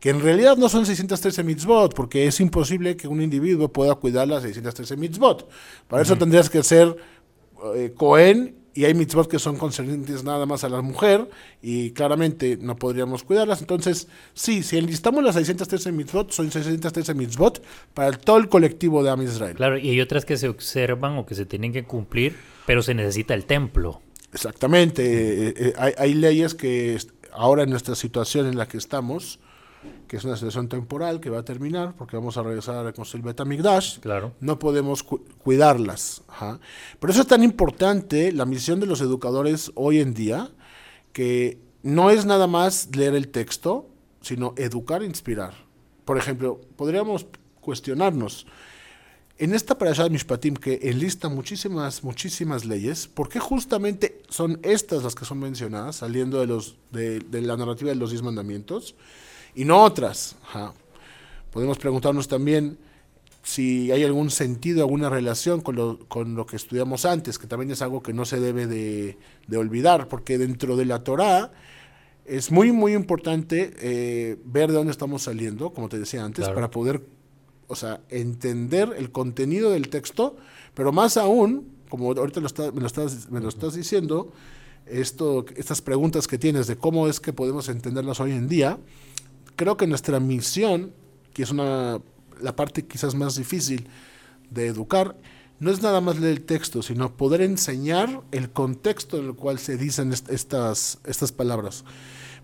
que 0.00 0.08
en 0.10 0.22
realidad 0.22 0.56
no 0.56 0.70
son 0.70 0.86
613 0.86 1.44
mitzvot, 1.44 1.94
porque 1.94 2.26
es 2.26 2.40
imposible 2.40 2.96
que 2.96 3.08
un 3.08 3.20
individuo 3.20 3.68
pueda 3.68 3.94
cuidar 3.94 4.26
las 4.26 4.42
613 4.42 4.96
mitzvot. 4.96 5.48
Para 5.86 6.02
eso 6.02 6.16
tendrías 6.16 6.48
que 6.48 6.62
ser 6.62 6.96
eh, 7.74 7.92
Cohen 7.94 8.56
y 8.76 8.84
hay 8.84 8.92
mitzvot 8.92 9.28
que 9.28 9.38
son 9.38 9.56
concernientes 9.56 10.22
nada 10.22 10.44
más 10.44 10.62
a 10.62 10.68
la 10.68 10.82
mujer 10.82 11.28
y 11.62 11.92
claramente 11.92 12.58
no 12.60 12.76
podríamos 12.76 13.22
cuidarlas. 13.22 13.62
Entonces, 13.62 14.06
sí, 14.34 14.62
si 14.62 14.76
enlistamos 14.76 15.24
las 15.24 15.34
613 15.36 15.92
mitzvot, 15.92 16.30
son 16.30 16.50
613 16.50 17.14
mitzvot 17.14 17.64
para 17.94 18.12
todo 18.12 18.36
el 18.36 18.50
colectivo 18.50 19.02
de 19.02 19.10
Am 19.10 19.22
Israel. 19.22 19.56
Claro, 19.56 19.78
y 19.78 19.88
hay 19.88 20.00
otras 20.02 20.26
que 20.26 20.36
se 20.36 20.48
observan 20.48 21.16
o 21.16 21.24
que 21.24 21.34
se 21.34 21.46
tienen 21.46 21.72
que 21.72 21.84
cumplir, 21.84 22.36
pero 22.66 22.82
se 22.82 22.92
necesita 22.92 23.32
el 23.32 23.46
templo. 23.46 24.02
Exactamente. 24.34 25.02
eh, 25.48 25.54
eh, 25.56 25.72
hay, 25.78 25.94
hay 25.96 26.14
leyes 26.14 26.54
que 26.54 26.98
ahora 27.32 27.62
en 27.62 27.70
nuestra 27.70 27.94
situación 27.94 28.46
en 28.46 28.58
la 28.58 28.68
que 28.68 28.76
estamos, 28.76 29.40
que 30.08 30.16
es 30.16 30.24
una 30.24 30.36
situación 30.36 30.68
temporal 30.68 31.20
que 31.20 31.30
va 31.30 31.40
a 31.40 31.44
terminar 31.44 31.94
porque 31.96 32.16
vamos 32.16 32.36
a 32.36 32.42
regresar 32.42 32.76
a 32.76 32.82
reconstruir 32.84 33.24
Betamigdash, 33.24 33.98
Claro. 34.00 34.32
no 34.40 34.58
podemos 34.58 35.02
cu- 35.02 35.24
cuidarlas. 35.42 36.22
ajá. 36.28 36.60
Por 37.00 37.10
eso 37.10 37.22
es 37.22 37.26
tan 37.26 37.42
importante 37.42 38.30
la 38.32 38.44
misión 38.46 38.78
de 38.80 38.86
los 38.86 39.00
educadores 39.00 39.72
hoy 39.74 40.00
en 40.00 40.14
día, 40.14 40.50
que 41.12 41.58
no 41.82 42.10
es 42.10 42.24
nada 42.26 42.46
más 42.46 42.94
leer 42.96 43.14
el 43.14 43.28
texto, 43.28 43.88
sino 44.20 44.54
educar 44.56 45.02
e 45.02 45.06
inspirar. 45.06 45.54
Por 46.04 46.18
ejemplo, 46.18 46.60
podríamos 46.76 47.26
cuestionarnos, 47.60 48.46
en 49.38 49.54
esta 49.54 49.76
parasha 49.76 50.04
de 50.04 50.10
Mishpatim 50.10 50.54
que 50.54 50.78
enlista 50.84 51.28
muchísimas, 51.28 52.02
muchísimas 52.04 52.64
leyes, 52.64 53.06
¿por 53.06 53.28
qué 53.28 53.38
justamente 53.38 54.22
son 54.30 54.58
estas 54.62 55.02
las 55.02 55.14
que 55.14 55.24
son 55.26 55.40
mencionadas, 55.40 55.96
saliendo 55.96 56.40
de, 56.40 56.46
los, 56.46 56.76
de, 56.90 57.18
de 57.20 57.42
la 57.42 57.56
narrativa 57.56 57.90
de 57.90 57.96
los 57.96 58.10
diez 58.10 58.22
mandamientos, 58.22 58.94
y 59.56 59.64
no 59.64 59.82
otras? 59.82 60.36
Ajá. 60.44 60.72
Podemos 61.50 61.78
preguntarnos 61.78 62.28
también 62.28 62.78
si 63.42 63.90
hay 63.92 64.02
algún 64.04 64.30
sentido, 64.30 64.82
alguna 64.82 65.08
relación 65.08 65.60
con 65.60 65.76
lo, 65.76 65.98
con 66.08 66.34
lo 66.34 66.46
que 66.46 66.56
estudiamos 66.56 67.04
antes, 67.04 67.38
que 67.38 67.46
también 67.46 67.70
es 67.70 67.80
algo 67.80 68.02
que 68.02 68.12
no 68.12 68.24
se 68.24 68.40
debe 68.40 68.66
de, 68.66 69.16
de 69.46 69.56
olvidar, 69.56 70.08
porque 70.08 70.36
dentro 70.36 70.76
de 70.76 70.84
la 70.84 71.02
Torah 71.04 71.52
es 72.24 72.50
muy, 72.50 72.72
muy 72.72 72.92
importante 72.94 73.72
eh, 73.78 74.36
ver 74.44 74.68
de 74.70 74.74
dónde 74.76 74.90
estamos 74.90 75.22
saliendo, 75.22 75.72
como 75.72 75.88
te 75.88 75.98
decía 75.98 76.24
antes, 76.24 76.44
Claro. 76.44 76.54
para 76.56 76.70
poder, 76.70 77.02
o 77.68 77.76
sea, 77.76 78.00
entender 78.10 78.92
el 78.98 79.12
contenido 79.12 79.70
del 79.70 79.88
texto, 79.90 80.36
pero 80.74 80.90
más 80.92 81.16
aún, 81.16 81.68
como 81.88 82.10
ahorita 82.12 82.40
lo 82.40 82.48
está- 82.48 82.72
me, 82.72 82.80
lo 82.80 82.88
estás, 82.88 83.30
me 83.30 83.38
lo 83.40 83.48
estás 83.48 83.74
diciendo, 83.74 84.32
esto, 84.86 85.46
estas 85.56 85.80
preguntas 85.82 86.26
que 86.26 86.36
tienes 86.36 86.66
de 86.66 86.76
cómo 86.76 87.06
es 87.08 87.20
que 87.20 87.32
podemos 87.32 87.68
entenderlas 87.68 88.18
hoy 88.18 88.32
en 88.32 88.48
día, 88.48 88.78
creo 89.56 89.76
que 89.76 89.86
nuestra 89.86 90.20
misión, 90.20 90.92
que 91.34 91.42
es 91.42 91.50
una, 91.50 92.00
la 92.40 92.54
parte 92.54 92.86
quizás 92.86 93.14
más 93.14 93.36
difícil 93.36 93.88
de 94.50 94.66
educar, 94.66 95.16
no 95.58 95.70
es 95.70 95.82
nada 95.82 96.00
más 96.00 96.18
leer 96.18 96.32
el 96.36 96.42
texto, 96.44 96.82
sino 96.82 97.16
poder 97.16 97.40
enseñar 97.40 98.22
el 98.30 98.50
contexto 98.50 99.18
en 99.18 99.24
el 99.26 99.34
cual 99.34 99.58
se 99.58 99.76
dicen 99.76 100.12
est- 100.12 100.30
estas, 100.30 100.98
estas 101.04 101.32
palabras. 101.32 101.84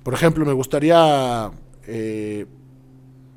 Por 0.02 0.14
ejemplo, 0.14 0.44
me 0.46 0.52
gustaría 0.54 1.50
eh, 1.86 2.46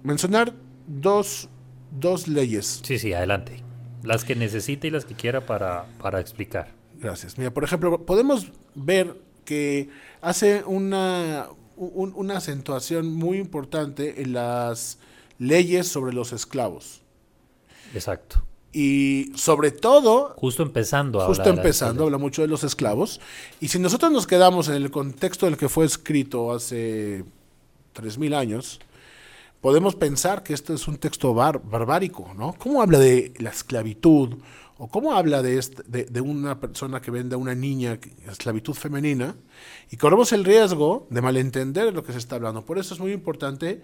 mencionar 0.04 0.54
dos, 0.88 1.50
dos 1.92 2.28
leyes. 2.28 2.82
Sí, 2.84 2.98
sí, 2.98 3.14
adelante. 3.14 3.64
Las 4.04 4.24
que 4.24 4.36
necesite 4.36 4.88
y 4.88 4.92
las 4.92 5.04
que 5.06 5.16
quiera 5.16 5.46
para, 5.46 5.86
para 6.02 6.20
explicar. 6.22 6.74
Gracias. 7.00 7.38
Mira, 7.38 7.52
por 7.54 7.64
ejemplo, 7.64 8.06
podemos 8.06 8.52
ver 8.76 9.20
que 9.44 9.90
hace 10.22 10.64
una, 10.66 11.48
un- 11.78 12.14
una 12.16 12.38
acentuación 12.38 13.14
muy 13.14 13.38
importante 13.38 14.22
en 14.22 14.34
las 14.34 14.98
leyes 15.40 15.88
sobre 15.88 16.14
los 16.14 16.32
esclavos. 16.34 17.02
Exacto. 17.94 18.44
Y 18.72 19.32
sobre 19.36 19.72
todo, 19.72 20.34
Justo 20.38 20.62
empezando 20.64 21.22
a 21.22 21.28
justo 21.28 21.50
empezando, 21.50 22.04
habla 22.04 22.18
mucho 22.18 22.42
de 22.42 22.50
los 22.50 22.64
esclavos. 22.66 23.22
Y 23.62 23.70
si 23.70 23.80
nosotros 23.80 24.12
nos 24.12 24.28
quedamos 24.28 24.68
en 24.68 24.76
el 24.76 24.92
contexto 24.92 25.48
en 25.48 25.54
el 25.54 25.60
que 25.60 25.70
fue 25.70 25.86
escrito 25.86 26.52
hace 26.52 27.24
3.000 27.94 28.34
años, 28.34 28.80
podemos 29.62 29.96
pensar 29.96 30.44
que 30.44 30.54
esto 30.54 30.74
es 30.74 30.88
un 30.90 30.98
texto 30.98 31.34
bar- 31.34 31.62
barbárico, 31.64 32.34
¿no? 32.38 32.54
¿Cómo 32.58 32.82
habla 32.82 33.00
de 33.00 33.34
la 33.40 33.52
esclavitud? 33.52 34.36
¿O 34.78 34.88
cómo 34.90 35.14
habla 35.14 35.42
de, 35.42 35.58
este- 35.58 35.84
de, 35.88 36.04
de 36.06 36.22
una 36.22 36.60
persona 36.60 37.02
que 37.02 37.10
vende 37.12 37.36
a 37.36 37.38
una 37.38 37.56
niña 37.56 37.98
esclavitud 38.30 38.74
femenina? 38.74 39.36
Y 39.90 39.96
corremos 39.98 40.34
el 40.34 40.44
riesgo 40.44 41.08
de 41.10 41.22
malentender 41.22 41.94
lo 41.94 42.04
que 42.04 42.12
se 42.12 42.18
está 42.18 42.36
hablando. 42.36 42.66
Por 42.66 42.78
eso 42.78 42.94
es 42.94 43.00
muy 43.00 43.14
importante, 43.14 43.82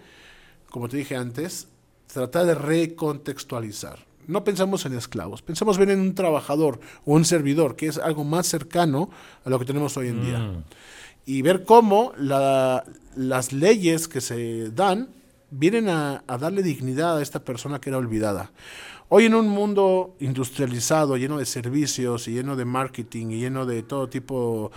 como 0.69 0.89
te 0.89 0.97
dije 0.97 1.15
antes, 1.15 1.67
tratar 2.11 2.45
de 2.45 2.55
recontextualizar. 2.55 3.99
No 4.27 4.43
pensamos 4.43 4.85
en 4.85 4.93
esclavos, 4.93 5.41
pensamos 5.41 5.77
bien 5.77 5.89
en 5.91 5.99
un 5.99 6.13
trabajador 6.13 6.79
o 7.05 7.13
un 7.13 7.25
servidor, 7.25 7.75
que 7.75 7.87
es 7.87 7.97
algo 7.97 8.23
más 8.23 8.47
cercano 8.47 9.09
a 9.45 9.49
lo 9.49 9.57
que 9.59 9.65
tenemos 9.65 9.95
hoy 9.97 10.09
en 10.09 10.21
día 10.21 10.39
Mm, 10.39 10.63
y 11.25 11.41
ver 11.41 11.63
cómo 11.63 12.13
la- 12.17 12.83
las 13.15 13.53
leyes 13.53 14.07
que 14.07 14.21
se 14.21 14.69
dan 14.71 15.09
vienen 15.51 15.89
a, 15.89 16.23
darle 16.39 16.63
dignidad 16.63 17.17
a 17.17 17.21
esta 17.21 17.43
persona 17.43 17.79
que 17.79 17.89
era 17.89 17.97
olvidada. 17.97 18.51
Hoy 19.09 19.25
en 19.25 19.35
un 19.35 19.49
mundo 19.49 20.15
industrializado, 20.19 21.17
lleno 21.17 21.37
de 21.37 21.45
servicios 21.45 22.27
y 22.27 22.31
lleno 22.31 22.55
de 22.55 22.65
marketing 22.65 23.27
y 23.31 23.39
lleno 23.39 23.65
de 23.65 23.83
todo 23.83 24.07
tipo 24.07 24.71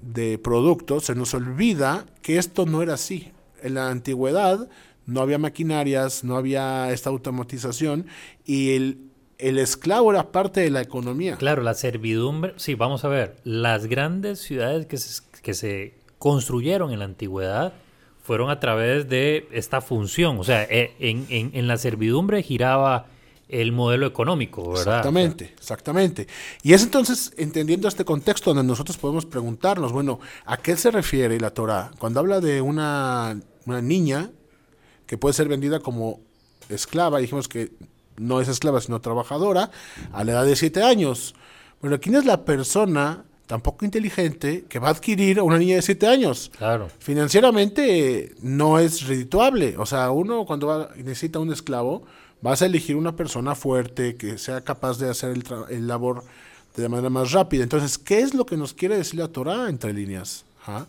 de 0.00 0.38
productos, 0.38 1.04
se 1.04 1.16
nos 1.16 1.34
olvida 1.34 2.06
que 2.22 2.38
esto 2.38 2.64
no 2.64 2.80
era 2.80 2.94
así. 2.94 3.32
En 3.62 3.74
la 3.74 3.90
antigüedad 3.90 4.68
no 5.04 5.20
había 5.20 5.38
maquinarias, 5.38 6.22
no 6.22 6.36
había 6.36 6.92
esta 6.92 7.10
automatización 7.10 8.06
y 8.44 8.76
el, 8.76 8.98
el 9.38 9.58
esclavo 9.58 10.12
era 10.12 10.30
parte 10.30 10.60
de 10.60 10.70
la 10.70 10.80
economía. 10.80 11.36
Claro, 11.36 11.62
la 11.62 11.74
servidumbre. 11.74 12.54
Sí, 12.56 12.76
vamos 12.76 13.04
a 13.04 13.08
ver. 13.08 13.36
Las 13.42 13.86
grandes 13.86 14.38
ciudades 14.38 14.86
que 14.86 14.98
se, 14.98 15.22
que 15.42 15.54
se 15.54 15.94
construyeron 16.18 16.92
en 16.92 17.00
la 17.00 17.04
antigüedad 17.06 17.72
fueron 18.26 18.50
a 18.50 18.58
través 18.58 19.08
de 19.08 19.46
esta 19.52 19.80
función. 19.80 20.40
O 20.40 20.44
sea, 20.44 20.64
eh, 20.64 20.94
en, 20.98 21.26
en, 21.28 21.50
en 21.54 21.68
la 21.68 21.76
servidumbre 21.76 22.42
giraba 22.42 23.06
el 23.48 23.70
modelo 23.70 24.06
económico, 24.06 24.70
¿verdad? 24.70 24.98
Exactamente, 24.98 25.54
exactamente. 25.56 26.26
Y 26.64 26.72
es 26.72 26.82
entonces 26.82 27.32
entendiendo 27.36 27.86
este 27.86 28.04
contexto 28.04 28.52
donde 28.52 28.68
nosotros 28.68 28.96
podemos 28.96 29.26
preguntarnos, 29.26 29.92
bueno, 29.92 30.18
¿a 30.44 30.56
qué 30.56 30.76
se 30.76 30.90
refiere 30.90 31.38
la 31.38 31.50
Torah? 31.50 31.92
Cuando 31.98 32.18
habla 32.18 32.40
de 32.40 32.60
una, 32.60 33.40
una 33.64 33.80
niña 33.80 34.32
que 35.06 35.16
puede 35.16 35.34
ser 35.34 35.48
vendida 35.48 35.78
como 35.78 36.18
esclava, 36.68 37.20
dijimos 37.20 37.46
que 37.46 37.70
no 38.16 38.40
es 38.40 38.48
esclava, 38.48 38.80
sino 38.80 39.00
trabajadora, 39.00 39.70
a 40.12 40.24
la 40.24 40.32
edad 40.32 40.44
de 40.44 40.56
siete 40.56 40.82
años. 40.82 41.36
Bueno, 41.80 42.00
¿quién 42.00 42.16
es 42.16 42.24
la 42.24 42.44
persona 42.44 43.24
tan 43.46 43.60
poco 43.60 43.84
inteligente 43.84 44.64
que 44.68 44.78
va 44.78 44.88
a 44.88 44.90
adquirir 44.90 45.38
a 45.38 45.42
una 45.42 45.58
niña 45.58 45.76
de 45.76 45.82
siete 45.82 46.06
años? 46.06 46.50
Claro. 46.58 46.88
Financieramente 46.98 48.34
no 48.42 48.78
es 48.78 49.06
redituable. 49.06 49.76
O 49.78 49.86
sea, 49.86 50.10
uno 50.10 50.44
cuando 50.44 50.66
va, 50.66 50.90
necesita 50.96 51.38
un 51.38 51.52
esclavo, 51.52 52.02
vas 52.42 52.62
a 52.62 52.66
elegir 52.66 52.96
una 52.96 53.16
persona 53.16 53.54
fuerte 53.54 54.16
que 54.16 54.38
sea 54.38 54.62
capaz 54.62 54.98
de 54.98 55.08
hacer 55.08 55.30
el, 55.30 55.44
el 55.70 55.86
labor 55.86 56.24
de 56.76 56.88
manera 56.88 57.10
más 57.10 57.32
rápida. 57.32 57.62
Entonces, 57.62 57.98
¿qué 57.98 58.20
es 58.20 58.34
lo 58.34 58.44
que 58.46 58.56
nos 58.56 58.74
quiere 58.74 58.96
decir 58.96 59.20
la 59.20 59.28
Torah 59.28 59.68
entre 59.68 59.92
líneas? 59.92 60.44
¿Ah? 60.66 60.86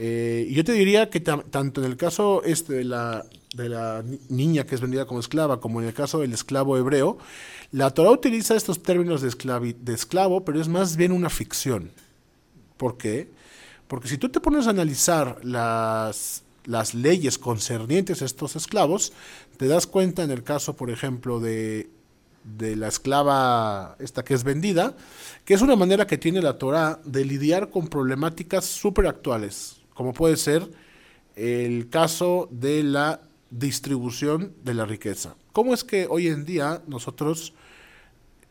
Eh, 0.00 0.48
yo 0.52 0.62
te 0.62 0.74
diría 0.74 1.10
que 1.10 1.18
tanto 1.18 1.82
en 1.82 1.90
el 1.90 1.96
caso 1.96 2.44
este 2.44 2.72
de 2.72 2.84
la, 2.84 3.26
de 3.52 3.68
la 3.68 4.04
niña 4.28 4.64
que 4.64 4.76
es 4.76 4.80
vendida 4.80 5.06
como 5.06 5.18
esclava, 5.18 5.58
como 5.58 5.80
en 5.80 5.88
el 5.88 5.92
caso 5.92 6.20
del 6.20 6.32
esclavo 6.32 6.78
hebreo, 6.78 7.18
la 7.72 7.90
Torah 7.90 8.12
utiliza 8.12 8.54
estos 8.54 8.80
términos 8.80 9.22
de, 9.22 9.92
esclavo, 9.92 10.44
pero 10.44 10.60
es 10.60 10.68
más 10.68 10.96
bien 10.96 11.10
una 11.10 11.30
ficción. 11.30 11.90
¿Por 12.76 12.96
qué? 12.96 13.32
Porque 13.88 14.06
si 14.06 14.18
tú 14.18 14.28
te 14.28 14.38
pones 14.38 14.68
a 14.68 14.70
analizar 14.70 15.40
las, 15.42 16.44
las 16.64 16.94
leyes 16.94 17.36
concernientes 17.36 18.22
a 18.22 18.26
estos 18.26 18.54
esclavos, 18.54 19.12
te 19.56 19.66
das 19.66 19.88
cuenta 19.88 20.22
en 20.22 20.30
el 20.30 20.44
caso, 20.44 20.76
por 20.76 20.90
ejemplo, 20.90 21.40
de, 21.40 21.90
de 22.44 22.76
la 22.76 22.86
esclava 22.86 23.96
esta 23.98 24.22
que 24.22 24.34
es 24.34 24.44
vendida, 24.44 24.96
que 25.44 25.54
es 25.54 25.60
una 25.60 25.74
manera 25.74 26.06
que 26.06 26.18
tiene 26.18 26.40
la 26.40 26.56
Torah 26.56 27.00
de 27.04 27.24
lidiar 27.24 27.70
con 27.70 27.88
problemáticas 27.88 28.64
súper 28.64 29.08
actuales 29.08 29.78
como 29.98 30.12
puede 30.12 30.36
ser 30.36 30.70
el 31.34 31.88
caso 31.90 32.48
de 32.52 32.84
la 32.84 33.20
distribución 33.50 34.54
de 34.62 34.72
la 34.72 34.84
riqueza. 34.84 35.34
¿Cómo 35.52 35.74
es 35.74 35.82
que 35.82 36.06
hoy 36.08 36.28
en 36.28 36.44
día 36.44 36.84
nosotros 36.86 37.52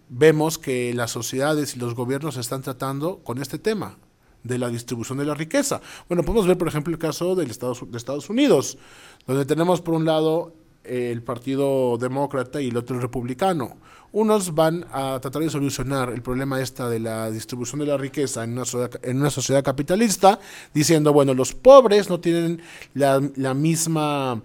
vemos 0.09 0.57
que 0.57 0.93
las 0.93 1.11
sociedades 1.11 1.73
y 1.73 1.79
los 1.79 1.95
gobiernos 1.95 2.35
están 2.35 2.63
tratando 2.63 3.19
con 3.19 3.41
este 3.41 3.59
tema 3.59 3.97
de 4.43 4.57
la 4.57 4.69
distribución 4.69 5.19
de 5.19 5.23
la 5.23 5.35
riqueza? 5.35 5.79
Bueno, 6.09 6.23
podemos 6.23 6.47
ver, 6.47 6.57
por 6.57 6.67
ejemplo, 6.67 6.91
el 6.91 6.99
caso 6.99 7.33
del 7.33 7.49
Estados, 7.49 7.89
de 7.89 7.97
Estados 7.97 8.29
Unidos, 8.29 8.77
donde 9.25 9.45
tenemos 9.45 9.79
por 9.79 9.93
un 9.93 10.03
lado 10.03 10.53
el 10.83 11.23
Partido 11.23 11.97
Demócrata 11.97 12.61
y 12.61 12.67
el 12.67 12.75
otro 12.75 12.97
el 12.97 13.01
Republicano. 13.01 13.77
Unos 14.11 14.55
van 14.55 14.85
a 14.91 15.19
tratar 15.19 15.41
de 15.41 15.49
solucionar 15.49 16.09
el 16.09 16.21
problema 16.21 16.61
esta 16.61 16.89
de 16.89 16.99
la 16.99 17.29
distribución 17.29 17.79
de 17.79 17.87
la 17.87 17.97
riqueza 17.97 18.43
en 18.43 18.53
una, 18.53 18.63
en 19.03 19.17
una 19.17 19.29
sociedad 19.29 19.63
capitalista, 19.63 20.39
diciendo, 20.73 21.11
bueno, 21.11 21.33
los 21.33 21.53
pobres 21.53 22.09
no 22.09 22.19
tienen 22.19 22.61
la, 22.93 23.21
la 23.35 23.53
misma 23.53 24.41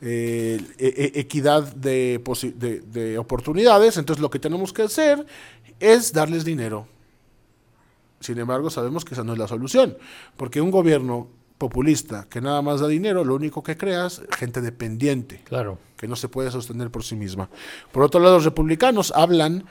eh, 0.00 0.60
e, 0.78 1.12
e 1.14 1.20
equidad 1.20 1.74
de, 1.74 2.22
de, 2.56 2.80
de 2.80 3.18
oportunidades, 3.18 3.96
entonces 3.96 4.20
lo 4.20 4.30
que 4.30 4.38
tenemos 4.38 4.72
que 4.72 4.82
hacer 4.82 5.26
es 5.80 6.12
darles 6.12 6.44
dinero. 6.44 6.86
Sin 8.20 8.38
embargo, 8.38 8.70
sabemos 8.70 9.04
que 9.04 9.14
esa 9.14 9.24
no 9.24 9.32
es 9.32 9.38
la 9.38 9.48
solución, 9.48 9.96
porque 10.36 10.60
un 10.60 10.70
gobierno 10.70 11.28
populista 11.58 12.26
que 12.28 12.40
nada 12.40 12.60
más 12.62 12.80
da 12.80 12.88
dinero, 12.88 13.24
lo 13.24 13.34
único 13.34 13.62
que 13.62 13.76
crea 13.76 14.06
es 14.06 14.22
gente 14.36 14.60
dependiente. 14.60 15.40
Claro. 15.44 15.78
Que 15.96 16.06
no 16.06 16.16
se 16.16 16.28
puede 16.28 16.50
sostener 16.50 16.90
por 16.90 17.04
sí 17.04 17.16
misma. 17.16 17.48
Por 17.92 18.02
otro 18.02 18.20
lado, 18.20 18.34
los 18.34 18.44
republicanos 18.44 19.12
hablan 19.16 19.64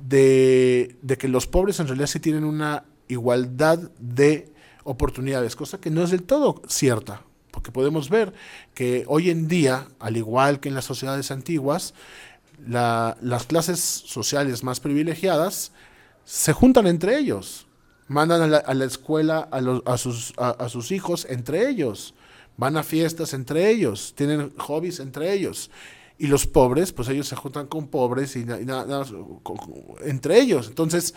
de, 0.00 0.96
de 1.00 1.18
que 1.18 1.28
los 1.28 1.46
pobres 1.46 1.80
en 1.80 1.86
realidad 1.86 2.06
sí 2.06 2.20
tienen 2.20 2.44
una 2.44 2.84
igualdad 3.08 3.78
de 3.98 4.52
oportunidades, 4.84 5.56
cosa 5.56 5.80
que 5.80 5.90
no 5.90 6.02
es 6.02 6.10
del 6.10 6.22
todo 6.22 6.60
cierta, 6.68 7.22
porque 7.50 7.72
podemos 7.72 8.10
ver 8.10 8.34
que 8.74 9.04
hoy 9.06 9.30
en 9.30 9.48
día, 9.48 9.88
al 9.98 10.18
igual 10.18 10.60
que 10.60 10.68
en 10.68 10.74
las 10.74 10.84
sociedades 10.84 11.30
antiguas, 11.30 11.94
la, 12.66 13.16
las 13.22 13.46
clases 13.46 13.80
sociales 13.80 14.62
más 14.62 14.80
privilegiadas 14.80 15.72
se 16.24 16.52
juntan 16.52 16.86
entre 16.86 17.18
ellos 17.18 17.63
mandan 18.08 18.42
a 18.42 18.46
la, 18.46 18.58
a 18.58 18.74
la 18.74 18.84
escuela 18.84 19.48
a, 19.50 19.60
los, 19.60 19.82
a, 19.86 19.96
sus, 19.98 20.32
a, 20.36 20.50
a, 20.50 20.68
sus 20.68 20.92
hijos 20.92 21.26
entre 21.28 21.68
ellos, 21.68 22.14
van 22.56 22.76
a 22.76 22.82
fiestas 22.82 23.34
entre 23.34 23.70
ellos, 23.70 24.14
tienen 24.16 24.52
hobbies 24.58 25.00
entre 25.00 25.32
ellos. 25.32 25.70
Y 26.16 26.28
los 26.28 26.46
pobres, 26.46 26.92
pues 26.92 27.08
ellos 27.08 27.26
se 27.26 27.34
juntan 27.34 27.66
con 27.66 27.88
pobres 27.88 28.36
y, 28.36 28.44
nada, 28.44 28.84
nada 28.86 29.04
con, 29.42 29.58
entre 30.04 30.40
ellos. 30.40 30.68
Entonces, 30.68 31.14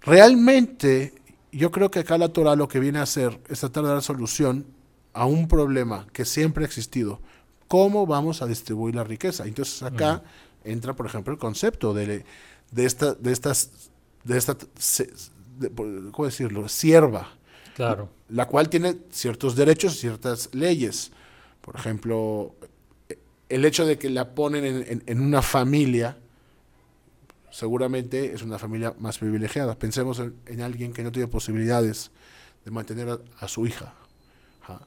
realmente, 0.00 1.14
yo 1.52 1.70
creo 1.70 1.90
que 1.90 2.00
acá 2.00 2.18
la 2.18 2.28
Torah 2.28 2.56
lo 2.56 2.66
que 2.66 2.80
viene 2.80 2.98
a 2.98 3.02
hacer 3.02 3.40
es 3.48 3.60
tratar 3.60 3.84
de 3.84 3.90
dar 3.90 4.02
solución 4.02 4.66
a 5.12 5.24
un 5.24 5.46
problema 5.46 6.06
que 6.12 6.24
siempre 6.24 6.64
ha 6.64 6.66
existido. 6.66 7.20
¿Cómo 7.68 8.06
vamos 8.06 8.42
a 8.42 8.46
distribuir 8.46 8.96
la 8.96 9.04
riqueza? 9.04 9.46
Entonces 9.46 9.82
acá 9.82 10.14
uh 10.14 10.16
-huh. 10.16 10.72
entra, 10.72 10.96
por 10.96 11.06
ejemplo, 11.06 11.32
el 11.32 11.38
concepto 11.38 11.94
de, 11.94 12.24
de, 12.72 12.84
esta, 12.84 13.14
de 13.14 13.32
estas 13.32 13.90
de 14.24 14.36
esta 14.36 14.56
¿cómo 16.12 16.26
decirlo?, 16.26 16.68
sierva. 16.68 17.36
Claro. 17.74 18.10
La 18.28 18.46
cual 18.46 18.68
tiene 18.68 18.96
ciertos 19.10 19.54
derechos, 19.56 19.96
ciertas 19.98 20.50
leyes. 20.52 21.12
Por 21.60 21.76
ejemplo, 21.76 22.54
el 23.48 23.64
hecho 23.64 23.86
de 23.86 23.98
que 23.98 24.10
la 24.10 24.34
ponen 24.34 24.64
en, 24.64 24.76
en, 24.86 25.02
en 25.06 25.20
una 25.20 25.42
familia, 25.42 26.18
seguramente 27.50 28.32
es 28.34 28.42
una 28.42 28.58
familia 28.58 28.94
más 28.98 29.18
privilegiada. 29.18 29.78
Pensemos 29.78 30.18
en, 30.18 30.34
en 30.46 30.60
alguien 30.60 30.92
que 30.92 31.02
no 31.02 31.12
tiene 31.12 31.28
posibilidades 31.28 32.10
de 32.64 32.70
mantener 32.70 33.08
a, 33.08 33.18
a 33.38 33.48
su 33.48 33.66
hija. 33.66 33.94
¿ja? 34.66 34.80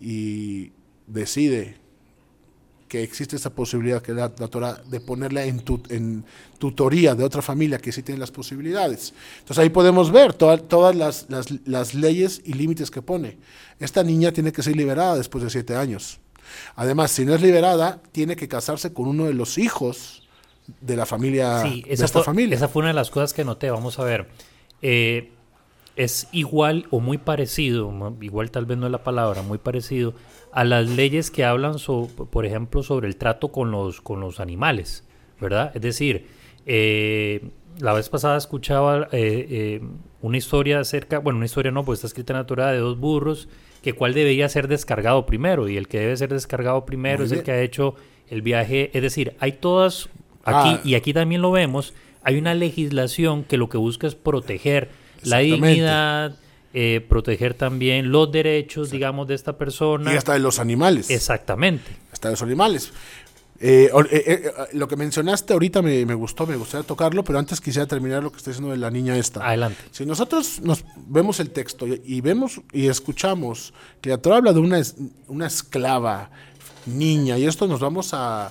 Y 0.00 0.72
decide 1.06 1.76
que 2.92 3.02
existe 3.02 3.36
esa 3.36 3.48
posibilidad 3.48 4.02
que 4.02 4.12
la, 4.12 4.30
la 4.38 4.48
Torah 4.48 4.82
de 4.86 5.00
ponerla 5.00 5.46
en, 5.46 5.60
tu, 5.60 5.82
en, 5.88 6.26
tutoría 6.58 7.14
de 7.14 7.24
otra 7.24 7.40
familia 7.40 7.78
que 7.78 7.90
sí 7.90 8.02
tiene 8.02 8.20
las 8.20 8.30
posibilidades. 8.30 9.14
Entonces 9.38 9.62
ahí 9.62 9.70
podemos 9.70 10.12
ver 10.12 10.34
toda, 10.34 10.58
todas 10.58 10.94
las, 10.94 11.24
las, 11.30 11.46
las, 11.66 11.94
leyes 11.94 12.42
y 12.44 12.52
límites 12.52 12.90
que 12.90 13.00
pone. 13.00 13.38
Esta 13.80 14.04
niña 14.04 14.30
tiene 14.30 14.52
que 14.52 14.62
ser 14.62 14.76
liberada 14.76 15.16
después 15.16 15.42
de 15.42 15.48
siete 15.48 15.74
años. 15.74 16.20
Además, 16.76 17.10
si 17.12 17.24
no 17.24 17.34
es 17.34 17.40
liberada, 17.40 18.02
tiene 18.12 18.36
que 18.36 18.46
casarse 18.46 18.92
con 18.92 19.08
uno 19.08 19.24
de 19.24 19.32
los 19.32 19.56
hijos 19.56 20.28
de 20.82 20.94
la 20.94 21.06
familia. 21.06 21.62
Sí, 21.62 21.82
esa, 21.86 22.02
de 22.02 22.04
esta 22.04 22.18
fue, 22.18 22.24
familia. 22.24 22.56
esa 22.56 22.68
fue 22.68 22.80
una 22.80 22.88
de 22.88 22.94
las 22.94 23.10
cosas 23.10 23.32
que 23.32 23.42
noté. 23.42 23.70
Vamos 23.70 23.98
a 23.98 24.04
ver. 24.04 24.28
Eh, 24.82 25.32
es 25.96 26.28
igual 26.32 26.86
o 26.90 27.00
muy 27.00 27.18
parecido, 27.18 27.92
igual 28.20 28.50
tal 28.50 28.66
vez 28.66 28.78
no 28.78 28.86
es 28.86 28.92
la 28.92 29.04
palabra, 29.04 29.42
muy 29.42 29.58
parecido 29.58 30.14
a 30.52 30.64
las 30.64 30.88
leyes 30.88 31.30
que 31.30 31.44
hablan, 31.44 31.78
so, 31.78 32.08
por 32.30 32.46
ejemplo, 32.46 32.82
sobre 32.82 33.08
el 33.08 33.16
trato 33.16 33.48
con 33.48 33.70
los, 33.70 34.00
con 34.00 34.20
los 34.20 34.40
animales, 34.40 35.04
¿verdad? 35.40 35.72
Es 35.74 35.82
decir, 35.82 36.26
eh, 36.66 37.50
la 37.78 37.92
vez 37.92 38.08
pasada 38.08 38.36
escuchaba 38.36 39.08
eh, 39.12 39.46
eh, 39.50 39.80
una 40.20 40.36
historia 40.36 40.80
acerca, 40.80 41.18
bueno, 41.18 41.38
una 41.38 41.46
historia 41.46 41.72
no, 41.72 41.84
pues 41.84 41.98
está 41.98 42.06
escrita 42.06 42.32
en 42.32 42.38
la 42.38 42.46
Torah 42.46 42.72
de 42.72 42.78
dos 42.78 42.98
burros, 42.98 43.48
que 43.82 43.94
cuál 43.94 44.14
debería 44.14 44.48
ser 44.48 44.68
descargado 44.68 45.26
primero, 45.26 45.68
y 45.68 45.76
el 45.76 45.88
que 45.88 46.00
debe 46.00 46.16
ser 46.16 46.32
descargado 46.32 46.84
primero 46.86 47.18
muy 47.18 47.24
es 47.24 47.30
bien. 47.30 47.40
el 47.40 47.44
que 47.44 47.52
ha 47.52 47.60
hecho 47.60 47.94
el 48.28 48.42
viaje, 48.42 48.90
es 48.94 49.02
decir, 49.02 49.34
hay 49.40 49.52
todas, 49.52 50.08
aquí, 50.44 50.70
ah. 50.74 50.80
y 50.84 50.94
aquí 50.94 51.12
también 51.12 51.42
lo 51.42 51.50
vemos, 51.50 51.92
hay 52.22 52.38
una 52.38 52.54
legislación 52.54 53.44
que 53.44 53.56
lo 53.56 53.68
que 53.68 53.78
busca 53.78 54.06
es 54.06 54.14
proteger 54.14 54.90
la 55.24 55.38
dignidad, 55.38 56.36
eh, 56.74 57.04
proteger 57.08 57.54
también 57.54 58.10
los 58.10 58.30
derechos, 58.32 58.90
digamos, 58.90 59.28
de 59.28 59.34
esta 59.34 59.56
persona. 59.58 60.12
Y 60.12 60.16
hasta 60.16 60.32
de 60.32 60.38
los 60.38 60.58
animales. 60.58 61.10
Exactamente. 61.10 61.90
Hasta 62.12 62.28
de 62.28 62.32
los 62.32 62.42
animales. 62.42 62.92
Eh, 63.64 63.90
eh, 64.10 64.52
lo 64.72 64.88
que 64.88 64.96
mencionaste 64.96 65.52
ahorita 65.52 65.82
me, 65.82 66.04
me, 66.04 66.14
gustó, 66.14 66.48
me 66.48 66.56
gustaría 66.56 66.84
tocarlo, 66.84 67.22
pero 67.22 67.38
antes 67.38 67.60
quisiera 67.60 67.86
terminar 67.86 68.20
lo 68.20 68.32
que 68.32 68.38
está 68.38 68.50
diciendo 68.50 68.72
de 68.72 68.78
la 68.78 68.90
niña 68.90 69.16
esta. 69.16 69.46
Adelante. 69.46 69.78
Si 69.92 70.04
nosotros 70.04 70.60
nos 70.62 70.84
vemos 70.96 71.38
el 71.38 71.50
texto 71.50 71.86
y, 71.86 72.02
y 72.04 72.20
vemos 72.20 72.60
y 72.72 72.88
escuchamos 72.88 73.72
que 74.00 74.10
la 74.10 74.18
Torah 74.18 74.38
habla 74.38 74.52
de 74.52 74.58
una, 74.58 74.82
una 75.28 75.46
esclava, 75.46 76.30
niña, 76.86 77.38
y 77.38 77.44
esto 77.44 77.68
nos 77.68 77.78
vamos 77.78 78.12
a, 78.14 78.50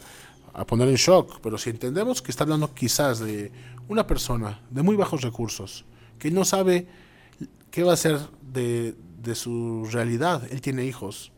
a 0.54 0.66
poner 0.66 0.88
en 0.88 0.96
shock, 0.96 1.40
pero 1.42 1.58
si 1.58 1.72
entendemos 1.72 2.22
que 2.22 2.32
está 2.32 2.44
hablando 2.44 2.74
quizás 2.74 3.20
de 3.20 3.52
una 3.88 4.08
persona 4.08 4.62
de 4.70 4.82
muy 4.82 4.96
bajos 4.96 5.22
recursos, 5.22 5.84
que 6.22 6.30
no 6.30 6.46
sabe 6.46 6.86
qué 7.72 7.82
va 7.82 7.92
a 7.92 7.94
hacer 7.96 8.20
de, 8.54 8.94
de, 9.24 9.34
su 9.34 9.88
realidad. 9.92 10.44
Él 10.52 10.62
tiene 10.62 10.86
hijos. 10.86 11.32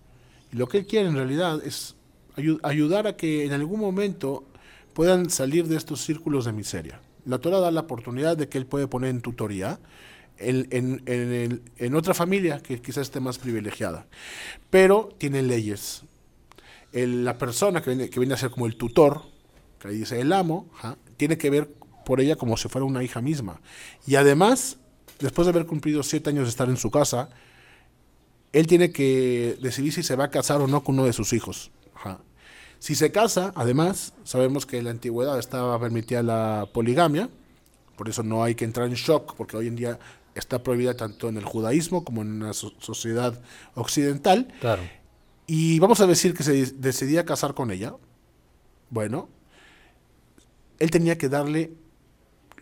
Y 0.51 0.57
lo 0.57 0.67
que 0.67 0.79
él 0.79 0.85
quiere 0.85 1.07
en 1.07 1.15
realidad 1.15 1.65
es 1.65 1.95
ayu 2.35 2.59
ayudar 2.63 3.07
a 3.07 3.15
que 3.15 3.45
en 3.45 3.53
algún 3.53 3.79
momento 3.79 4.43
puedan 4.93 5.29
salir 5.29 5.69
de 5.69 5.77
estos 5.77 6.01
círculos 6.01 6.43
de 6.43 6.51
miseria. 6.51 6.99
La 7.25 7.39
Torah 7.39 7.61
da 7.61 7.71
la 7.71 7.79
oportunidad 7.79 8.35
de 8.35 8.49
que 8.49 8.57
él 8.57 8.65
puede 8.65 8.87
poner 8.87 9.11
en 9.11 9.21
tutoría 9.21 9.79
en, 10.37 11.95
otra 11.95 12.13
familia 12.13 12.59
que 12.59 12.81
quizás 12.81 13.03
esté 13.03 13.21
más 13.21 13.37
privilegiada. 13.37 14.05
Pero 14.69 15.15
tiene 15.17 15.43
leyes. 15.43 16.03
la 16.91 17.37
persona 17.37 17.81
que 17.81 17.91
viene, 17.91 18.09
que 18.09 18.19
viene 18.19 18.33
a 18.33 18.37
ser 18.37 18.51
como 18.51 18.65
el 18.65 18.75
tutor, 18.75 19.21
que 19.79 19.87
ahí 19.87 19.99
dice 19.99 20.19
el 20.19 20.33
amo, 20.33 20.69
tiene 21.15 21.37
que 21.37 21.49
ver 21.49 21.69
por 22.03 22.21
ella 22.21 22.35
como 22.35 22.57
si 22.57 22.69
fuera 22.69 22.85
una 22.85 23.03
hija 23.03 23.21
misma. 23.21 23.59
Y 24.05 24.15
además, 24.15 24.77
después 25.19 25.45
de 25.45 25.51
haber 25.51 25.65
cumplido 25.65 26.03
siete 26.03 26.29
años 26.29 26.45
de 26.45 26.49
estar 26.49 26.69
en 26.69 26.77
su 26.77 26.91
casa, 26.91 27.29
él 28.51 28.67
tiene 28.67 28.91
que 28.91 29.57
decidir 29.61 29.93
si 29.93 30.03
se 30.03 30.15
va 30.15 30.25
a 30.25 30.29
casar 30.29 30.61
o 30.61 30.67
no 30.67 30.83
con 30.83 30.95
uno 30.95 31.05
de 31.05 31.13
sus 31.13 31.33
hijos. 31.33 31.71
Si 32.79 32.95
se 32.95 33.13
casa, 33.13 33.53
además, 33.55 34.13
sabemos 34.25 34.65
que 34.65 34.77
en 34.77 34.83
la 34.83 34.91
antigüedad 34.91 35.39
estaba 35.39 35.79
permitida 35.79 36.21
la 36.21 36.67
poligamia, 36.73 37.29
por 37.95 38.09
eso 38.09 38.23
no 38.23 38.43
hay 38.43 38.55
que 38.55 38.65
entrar 38.65 38.87
en 38.87 38.95
shock, 38.95 39.35
porque 39.35 39.55
hoy 39.55 39.67
en 39.67 39.77
día 39.77 39.99
está 40.35 40.61
prohibida 40.61 40.93
tanto 40.95 41.29
en 41.29 41.37
el 41.37 41.45
judaísmo 41.45 42.03
como 42.03 42.23
en 42.23 42.39
la 42.39 42.53
sociedad 42.53 43.39
occidental. 43.75 44.53
Claro. 44.59 44.83
Y 45.47 45.79
vamos 45.79 46.01
a 46.01 46.07
decir 46.07 46.33
que 46.33 46.43
se 46.43 46.73
decidía 46.73 47.25
casar 47.25 47.53
con 47.53 47.71
ella. 47.71 47.95
Bueno, 48.89 49.29
él 50.79 50.91
tenía 50.91 51.17
que 51.17 51.29
darle 51.29 51.71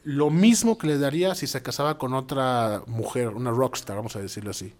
lo 0.03 0.29
mismo 0.29 0.77
que 0.77 0.87
le 0.87 0.97
daría 0.97 1.35
si 1.35 1.47
se 1.47 1.61
casaba 1.61 1.97
con 1.97 2.13
otra 2.13 2.83
mujer, 2.87 3.29
una 3.29 3.51
rockstar, 3.51 3.95
vamos 3.95 4.15
a 4.15 4.19
decirlo 4.19 4.51
así. 4.51 4.73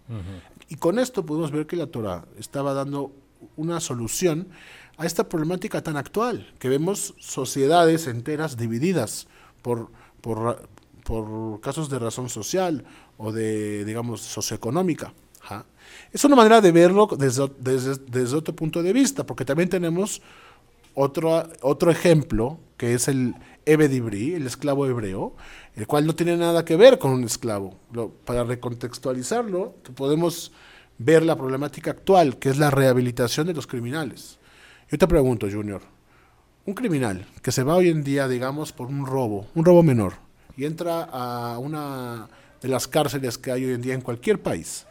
Y 0.68 0.76
con 0.76 0.98
esto 0.98 1.24
podemos 1.24 1.50
ver 1.50 1.66
que 1.66 1.76
la 1.76 1.86
Torah 1.86 2.24
estaba 2.38 2.74
dando 2.74 3.12
una 3.56 3.80
solución 3.80 4.48
a 4.96 5.06
esta 5.06 5.28
problemática 5.28 5.82
tan 5.82 5.96
actual, 5.96 6.52
que 6.58 6.68
vemos 6.68 7.14
sociedades 7.18 8.06
enteras 8.06 8.56
divididas 8.56 9.26
por, 9.62 9.90
por, 10.20 10.68
por 11.04 11.60
casos 11.60 11.88
de 11.88 11.98
razón 11.98 12.28
social 12.28 12.84
o 13.16 13.32
de, 13.32 13.84
digamos, 13.84 14.20
socioeconómica. 14.20 15.12
Es 16.12 16.24
una 16.24 16.36
manera 16.36 16.60
de 16.60 16.72
verlo 16.72 17.08
desde, 17.18 17.50
desde, 17.58 17.96
desde, 18.06 18.36
otro 18.36 18.54
punto 18.54 18.82
de 18.82 18.92
vista, 18.92 19.24
porque 19.24 19.44
también 19.44 19.68
tenemos 19.68 20.22
otro, 20.94 21.48
otro 21.62 21.90
ejemplo, 21.90 22.58
que 22.76 22.94
es 22.94 23.08
el 23.08 23.34
Ebedibri, 23.66 24.34
el 24.34 24.46
esclavo 24.46 24.86
hebreo, 24.86 25.34
el 25.76 25.86
cual 25.86 26.06
no 26.06 26.14
tiene 26.14 26.36
nada 26.36 26.64
que 26.64 26.76
ver 26.76 26.98
con 26.98 27.12
un 27.12 27.24
esclavo. 27.24 27.76
para 28.24 28.44
recontextualizarlo, 28.44 29.74
podemos 29.94 30.52
ver 30.98 31.24
la 31.24 31.36
problemática 31.36 31.90
actual, 31.90 32.38
que 32.38 32.50
es 32.50 32.58
la 32.58 32.70
rehabilitación 32.70 33.46
de 33.46 33.54
los 33.54 33.66
criminales. 33.66 34.38
Yo 34.90 34.98
te 34.98 35.08
pregunto, 35.08 35.48
Junior, 35.50 35.82
un 36.64 36.74
criminal 36.74 37.26
que 37.42 37.52
se 37.52 37.62
va 37.62 37.76
hoy 37.76 37.88
en 37.88 38.04
día, 38.04 38.28
digamos, 38.28 38.72
por 38.72 38.88
un 38.88 39.06
robo, 39.06 39.46
un 39.54 39.64
robo 39.64 39.82
menor, 39.82 40.14
y 40.56 40.64
entra 40.64 41.02
a 41.04 41.58
una 41.58 42.28
de 42.60 42.68
las 42.68 42.86
cárceles 42.86 43.38
que 43.38 43.50
hay 43.50 43.64
hoy 43.64 43.72
en 43.72 43.82
día 43.82 43.94
en 43.94 44.00
cualquier 44.00 44.40
país, 44.40 44.86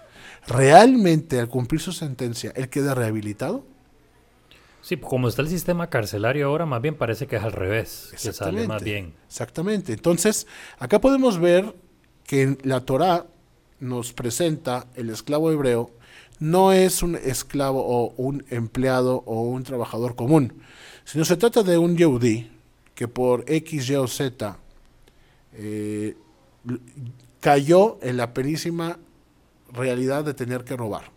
¿realmente 0.47 1.39
al 1.39 1.47
cumplir 1.47 1.79
su 1.79 1.93
sentencia 1.93 2.51
él 2.55 2.69
queda 2.69 2.93
rehabilitado? 2.93 3.65
Sí, 4.81 4.97
como 4.97 5.27
está 5.27 5.41
el 5.41 5.49
sistema 5.49 5.89
carcelario 5.89 6.47
ahora, 6.47 6.65
más 6.65 6.81
bien 6.81 6.95
parece 6.95 7.27
que 7.27 7.35
es 7.35 7.43
al 7.43 7.51
revés, 7.51 8.13
que 8.21 8.33
sale 8.33 8.67
más 8.67 8.83
bien. 8.83 9.13
Exactamente. 9.27 9.93
Entonces, 9.93 10.47
acá 10.79 10.99
podemos 10.99 11.39
ver 11.39 11.75
que 12.25 12.57
la 12.63 12.81
Torá 12.81 13.27
nos 13.79 14.13
presenta 14.13 14.87
el 14.95 15.09
esclavo 15.09 15.51
hebreo 15.51 15.91
no 16.41 16.71
es 16.73 17.03
un 17.03 17.15
esclavo 17.15 17.85
o 17.85 18.13
un 18.17 18.43
empleado 18.49 19.23
o 19.27 19.43
un 19.43 19.63
trabajador 19.63 20.15
común, 20.15 20.53
sino 21.05 21.23
se 21.23 21.37
trata 21.37 21.61
de 21.61 21.77
un 21.77 21.95
Yehudi 21.95 22.49
que 22.95 23.07
por 23.07 23.45
X, 23.47 23.89
Y 23.89 23.95
o 23.95 24.07
Z 24.07 24.57
eh, 25.53 26.17
cayó 27.39 27.99
en 28.01 28.17
la 28.17 28.33
penísima 28.33 28.97
realidad 29.71 30.25
de 30.25 30.33
tener 30.33 30.63
que 30.63 30.75
robar. 30.75 31.11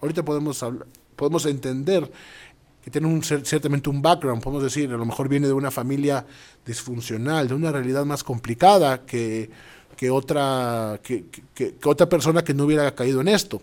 Ahorita 0.00 0.24
podemos, 0.24 0.64
podemos 1.14 1.44
entender 1.44 2.10
que 2.82 2.90
tiene 2.90 3.06
un, 3.06 3.22
ciertamente 3.22 3.90
un 3.90 4.00
background, 4.00 4.42
podemos 4.42 4.62
decir, 4.62 4.90
a 4.90 4.96
lo 4.96 5.04
mejor 5.04 5.28
viene 5.28 5.46
de 5.46 5.52
una 5.52 5.70
familia 5.70 6.26
disfuncional, 6.64 7.48
de 7.48 7.54
una 7.54 7.70
realidad 7.70 8.04
más 8.04 8.24
complicada 8.24 9.04
que, 9.04 9.50
que 9.96 10.10
otra, 10.10 10.98
que, 11.02 11.26
que, 11.54 11.74
otra 11.84 12.08
persona 12.08 12.42
que 12.42 12.54
no 12.54 12.64
hubiera 12.64 12.94
caído 12.94 13.20
en 13.20 13.28
esto. 13.28 13.60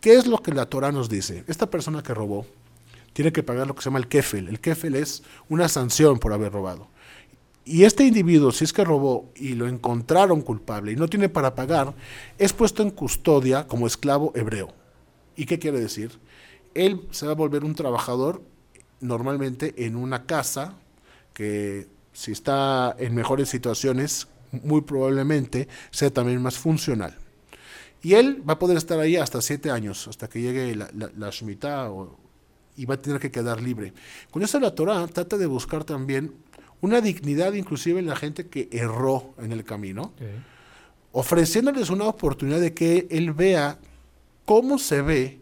¿Qué 0.00 0.14
es 0.14 0.26
lo 0.26 0.38
que 0.38 0.52
la 0.52 0.66
Torah 0.66 0.92
nos 0.92 1.08
dice? 1.08 1.44
Esta 1.46 1.70
persona 1.70 2.02
que 2.02 2.14
robó 2.14 2.46
tiene 3.14 3.32
que 3.32 3.42
pagar 3.42 3.66
lo 3.66 3.74
que 3.74 3.82
se 3.82 3.86
llama 3.86 3.98
el 3.98 4.06
kefel. 4.06 4.48
El 4.48 4.60
kefel 4.60 4.94
es 4.94 5.22
una 5.48 5.68
sanción 5.68 6.18
por 6.18 6.32
haber 6.32 6.52
robado. 6.52 6.88
Y 7.64 7.84
este 7.84 8.04
individuo, 8.04 8.52
si 8.52 8.64
es 8.64 8.72
que 8.72 8.84
robó 8.84 9.30
y 9.34 9.54
lo 9.54 9.66
encontraron 9.66 10.40
culpable 10.40 10.92
y 10.92 10.96
no 10.96 11.08
tiene 11.08 11.28
para 11.28 11.54
pagar, 11.54 11.94
es 12.38 12.52
puesto 12.52 12.82
en 12.82 12.90
custodia 12.90 13.66
como 13.66 13.86
esclavo 13.86 14.32
hebreo. 14.34 14.72
¿Y 15.36 15.46
qué 15.46 15.58
quiere 15.58 15.80
decir? 15.80 16.18
Él 16.74 17.06
se 17.10 17.26
va 17.26 17.32
a 17.32 17.34
volver 17.34 17.64
un 17.64 17.74
trabajador 17.74 18.42
normalmente 19.00 19.74
en 19.84 19.96
una 19.96 20.24
casa 20.24 20.74
que 21.32 21.86
si 22.12 22.32
está 22.32 22.96
en 22.98 23.14
mejores 23.14 23.48
situaciones, 23.48 24.28
muy 24.50 24.80
probablemente 24.80 25.68
sea 25.90 26.10
también 26.10 26.42
más 26.42 26.58
funcional. 26.58 27.16
Y 28.02 28.14
él 28.14 28.42
va 28.48 28.54
a 28.54 28.58
poder 28.58 28.76
estar 28.76 28.98
ahí 29.00 29.16
hasta 29.16 29.42
siete 29.42 29.70
años, 29.70 30.06
hasta 30.08 30.28
que 30.28 30.40
llegue 30.40 30.74
la, 30.74 30.88
la, 30.94 31.30
Shemitah 31.30 31.90
y 32.76 32.86
va 32.86 32.94
a 32.94 33.02
tener 33.02 33.20
que 33.20 33.30
quedar 33.30 33.60
libre. 33.60 33.92
Con 34.30 34.42
eso 34.42 34.60
la 34.60 34.74
Torah 34.74 35.06
trata 35.08 35.36
de 35.36 35.46
buscar 35.46 35.84
también 35.84 36.32
una 36.80 37.00
dignidad 37.00 37.54
inclusive 37.54 37.98
en 37.98 38.06
la 38.06 38.16
gente 38.16 38.46
que 38.46 38.68
erró 38.70 39.34
en 39.38 39.52
el 39.52 39.64
camino, 39.64 40.12
ofreciéndoles 41.12 41.90
una 41.90 42.04
oportunidad 42.04 42.60
de 42.60 42.72
que 42.72 43.08
él 43.10 43.32
vea 43.32 43.78
cómo 44.44 44.78
se 44.78 45.02
ve 45.02 45.40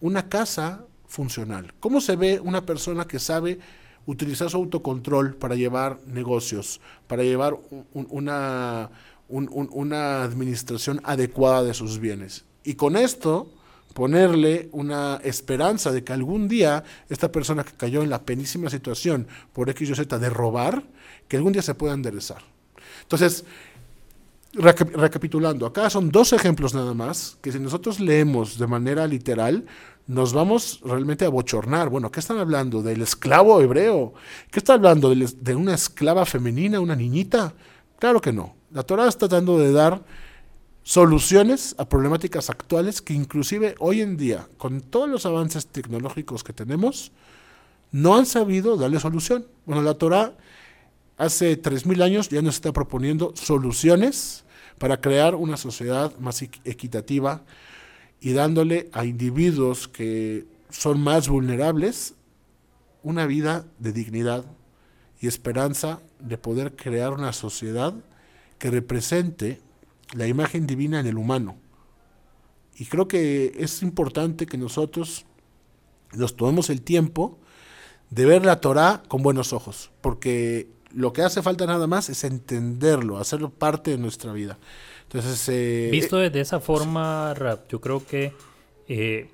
una 0.00 0.28
casa 0.28 0.84
funcional, 1.08 1.74
cómo 1.80 2.00
se 2.00 2.16
ve 2.16 2.40
una 2.40 2.64
persona 2.64 3.06
que 3.06 3.18
sabe 3.18 3.58
utilizar 4.06 4.48
su 4.48 4.56
autocontrol 4.56 5.34
para 5.34 5.54
llevar 5.54 5.98
negocios, 6.06 6.80
para 7.06 7.22
llevar 7.22 7.56
una, 7.92 8.90
una 9.28 10.22
administración 10.22 11.00
adecuada 11.04 11.64
de 11.64 11.74
sus 11.74 11.98
bienes. 11.98 12.44
Y 12.64 12.74
con 12.74 12.96
esto 12.96 13.50
ponerle 13.92 14.68
una 14.72 15.20
esperanza 15.24 15.90
de 15.90 16.04
que 16.04 16.12
algún 16.12 16.48
día 16.48 16.84
esta 17.08 17.32
persona 17.32 17.64
que 17.64 17.72
cayó 17.72 18.02
en 18.02 18.10
la 18.10 18.22
penísima 18.22 18.70
situación 18.70 19.26
por 19.52 19.68
X 19.70 19.90
y 19.90 19.94
Z 19.94 20.18
de 20.18 20.30
robar, 20.30 20.84
que 21.26 21.36
algún 21.36 21.52
día 21.52 21.62
se 21.62 21.74
pueda 21.74 21.94
enderezar. 21.94 22.42
Entonces, 23.02 23.44
recapitulando, 24.54 25.66
acá 25.66 25.90
son 25.90 26.10
dos 26.10 26.32
ejemplos 26.32 26.74
nada 26.74 26.94
más, 26.94 27.36
que 27.42 27.52
si 27.52 27.58
nosotros 27.58 28.00
leemos 28.00 28.58
de 28.58 28.66
manera 28.66 29.06
literal, 29.06 29.66
nos 30.08 30.32
vamos 30.32 30.80
realmente 30.82 31.26
a 31.26 31.28
bochornar. 31.28 31.90
Bueno, 31.90 32.10
¿qué 32.10 32.20
están 32.20 32.38
hablando? 32.38 32.82
¿Del 32.82 33.02
esclavo 33.02 33.60
hebreo? 33.60 34.14
¿Qué 34.50 34.58
está 34.58 34.72
hablando? 34.72 35.14
¿De 35.14 35.54
una 35.54 35.74
esclava 35.74 36.24
femenina, 36.24 36.80
una 36.80 36.96
niñita? 36.96 37.52
Claro 37.98 38.20
que 38.20 38.32
no. 38.32 38.56
La 38.72 38.82
Torah 38.82 39.06
está 39.06 39.28
tratando 39.28 39.58
de 39.58 39.70
dar 39.70 40.02
soluciones 40.82 41.74
a 41.76 41.86
problemáticas 41.86 42.48
actuales 42.48 43.02
que 43.02 43.12
inclusive 43.12 43.74
hoy 43.80 44.00
en 44.00 44.16
día, 44.16 44.48
con 44.56 44.80
todos 44.80 45.10
los 45.10 45.26
avances 45.26 45.66
tecnológicos 45.66 46.42
que 46.42 46.54
tenemos, 46.54 47.12
no 47.92 48.16
han 48.16 48.24
sabido 48.24 48.78
darle 48.78 48.98
solución. 49.00 49.46
Bueno, 49.66 49.82
la 49.82 49.94
Torah 49.94 50.32
hace 51.18 51.60
3.000 51.60 52.02
años 52.02 52.28
ya 52.30 52.40
nos 52.40 52.54
está 52.54 52.72
proponiendo 52.72 53.34
soluciones 53.36 54.44
para 54.78 55.02
crear 55.02 55.34
una 55.34 55.58
sociedad 55.58 56.16
más 56.18 56.40
equitativa 56.40 57.42
y 58.20 58.32
dándole 58.32 58.88
a 58.92 59.04
individuos 59.04 59.88
que 59.88 60.46
son 60.70 61.00
más 61.00 61.28
vulnerables 61.28 62.14
una 63.02 63.26
vida 63.26 63.64
de 63.78 63.92
dignidad 63.92 64.44
y 65.20 65.26
esperanza 65.26 66.00
de 66.20 66.38
poder 66.38 66.74
crear 66.76 67.12
una 67.12 67.32
sociedad 67.32 67.94
que 68.58 68.70
represente 68.70 69.60
la 70.12 70.26
imagen 70.26 70.66
divina 70.66 71.00
en 71.00 71.06
el 71.06 71.18
humano. 71.18 71.56
Y 72.76 72.86
creo 72.86 73.08
que 73.08 73.52
es 73.58 73.82
importante 73.82 74.46
que 74.46 74.58
nosotros 74.58 75.26
nos 76.12 76.36
tomemos 76.36 76.70
el 76.70 76.82
tiempo 76.82 77.38
de 78.10 78.24
ver 78.24 78.44
la 78.44 78.60
Torah 78.60 79.02
con 79.08 79.22
buenos 79.22 79.52
ojos, 79.52 79.90
porque 80.00 80.68
lo 80.92 81.12
que 81.12 81.22
hace 81.22 81.42
falta 81.42 81.66
nada 81.66 81.86
más 81.86 82.08
es 82.08 82.24
entenderlo, 82.24 83.18
hacerlo 83.18 83.50
parte 83.50 83.90
de 83.90 83.98
nuestra 83.98 84.32
vida. 84.32 84.58
Entonces, 85.08 85.48
eh, 85.48 85.88
visto 85.90 86.18
desde 86.18 86.40
esa 86.40 86.60
forma, 86.60 87.32
Rap, 87.34 87.66
yo 87.70 87.80
creo 87.80 88.06
que 88.06 88.32
eh, 88.88 89.30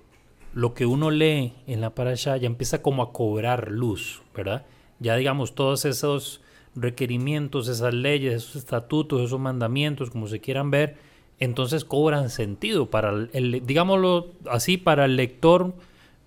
lo 0.54 0.72
que 0.72 0.86
uno 0.86 1.10
lee 1.10 1.52
en 1.66 1.80
la 1.80 1.90
parasha 1.90 2.36
ya 2.36 2.46
empieza 2.46 2.80
como 2.80 3.02
a 3.02 3.12
cobrar 3.12 3.70
luz, 3.72 4.22
¿verdad? 4.36 4.64
Ya 5.00 5.16
digamos 5.16 5.56
todos 5.56 5.84
esos 5.84 6.40
requerimientos, 6.76 7.68
esas 7.68 7.92
leyes, 7.92 8.34
esos 8.34 8.56
estatutos, 8.56 9.22
esos 9.22 9.40
mandamientos, 9.40 10.10
como 10.10 10.28
se 10.28 10.40
quieran 10.40 10.70
ver, 10.70 10.96
entonces 11.38 11.84
cobran 11.84 12.30
sentido 12.30 12.86
para 12.86 13.10
el, 13.32 13.62
digámoslo 13.66 14.28
así, 14.48 14.76
para 14.76 15.04
el 15.04 15.16
lector 15.16 15.74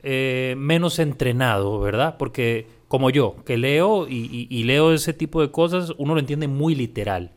eh, 0.03 0.55
menos 0.57 0.99
entrenado, 0.99 1.79
¿verdad? 1.79 2.17
Porque 2.17 2.67
como 2.87 3.09
yo, 3.09 3.37
que 3.45 3.57
leo 3.57 4.07
y, 4.09 4.63
leo 4.63 4.93
ese 4.93 5.13
tipo 5.13 5.41
de 5.41 5.51
cosas, 5.51 5.93
uno 5.97 6.13
lo 6.13 6.19
entiende 6.19 6.47
muy 6.47 6.75
literal, 6.75 7.31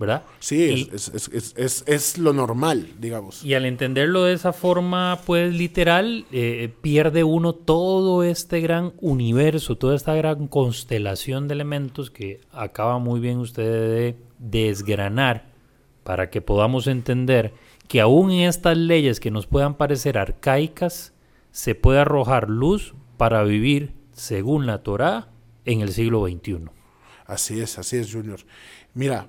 ¿verdad? 0.00 0.22
Sí, 0.38 0.88
Y- 0.90 0.94
es, 0.96 1.08
es, 1.08 1.52
es, 1.56 1.84
es, 1.86 2.16
lo 2.18 2.32
normal, 2.32 2.88
digamos. 2.98 3.44
Y 3.44 3.52
al 3.52 3.66
entenderlo 3.66 4.24
de 4.24 4.32
esa 4.32 4.54
forma, 4.54 5.20
pues 5.26 5.54
literal, 5.54 6.24
eh, 6.32 6.72
pierde 6.80 7.22
uno 7.22 7.52
todo 7.52 8.24
este 8.24 8.60
gran 8.60 8.94
universo, 9.02 9.76
toda 9.76 9.94
esta 9.94 10.14
gran 10.14 10.48
constelación 10.48 11.48
de 11.48 11.54
elementos 11.54 12.10
que 12.10 12.40
acaba 12.50 12.98
muy 12.98 13.20
bien 13.20 13.38
usted 13.38 13.62
de 13.70 14.16
desgranar 14.38 15.50
para 16.02 16.30
que 16.30 16.40
podamos 16.40 16.86
entender 16.86 17.52
que 17.86 18.00
aún 18.00 18.30
en 18.30 18.48
estas 18.48 18.78
leyes 18.78 19.20
que 19.20 19.30
nos 19.30 19.46
puedan 19.46 19.74
parecer 19.74 20.16
arcaicas, 20.16 21.12
se 21.50 21.74
puede 21.74 21.98
arrojar 21.98 22.48
luz 22.48 22.94
para 23.18 23.42
vivir 23.42 23.92
según 24.12 24.66
la 24.66 24.82
Torá 24.82 25.28
en 25.66 25.82
el 25.82 25.90
siglo 25.90 26.26
XXI. 26.26 26.70
Así 27.26 27.60
es, 27.60 27.78
así 27.78 27.98
es, 27.98 28.10
Junior. 28.10 28.40
Mira, 28.94 29.26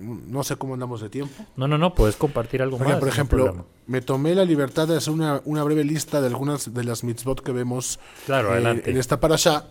no 0.00 0.44
sé 0.44 0.56
cómo 0.56 0.74
andamos 0.74 1.00
de 1.00 1.08
tiempo. 1.08 1.44
No, 1.56 1.66
no, 1.68 1.78
no, 1.78 1.94
puedes 1.94 2.16
compartir 2.16 2.62
algo 2.62 2.76
Oiga, 2.76 2.90
más. 2.90 2.98
por 2.98 3.08
ejemplo, 3.08 3.66
me 3.86 4.00
tomé 4.00 4.34
la 4.34 4.44
libertad 4.44 4.86
de 4.88 4.96
hacer 4.96 5.12
una, 5.12 5.40
una 5.44 5.62
breve 5.64 5.84
lista 5.84 6.20
de 6.20 6.26
algunas 6.28 6.72
de 6.72 6.84
las 6.84 7.04
mitzvot 7.04 7.40
que 7.42 7.52
vemos 7.52 7.98
Claro, 8.26 8.48
eh, 8.50 8.52
adelante. 8.54 8.90
en 8.90 8.96
esta 8.96 9.20
parasha. 9.20 9.66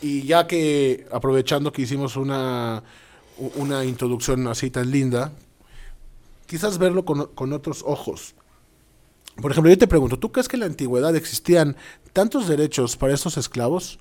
Y 0.00 0.22
ya 0.22 0.46
que, 0.46 1.06
aprovechando 1.10 1.72
que 1.72 1.82
hicimos 1.82 2.16
una, 2.16 2.82
una 3.56 3.84
introducción 3.84 4.46
así 4.46 4.70
tan 4.70 4.90
linda, 4.90 5.32
quizás 6.46 6.78
verlo 6.78 7.04
con, 7.04 7.26
con 7.34 7.52
otros 7.52 7.82
ojos. 7.86 8.34
Por 9.40 9.52
ejemplo, 9.52 9.70
yo 9.70 9.78
te 9.78 9.86
pregunto, 9.86 10.18
¿tú 10.18 10.32
crees 10.32 10.48
que 10.48 10.56
en 10.56 10.60
la 10.60 10.66
antigüedad 10.66 11.14
existían 11.14 11.76
tantos 12.12 12.48
derechos 12.48 12.96
para 12.96 13.14
estos 13.14 13.36
esclavos? 13.36 13.98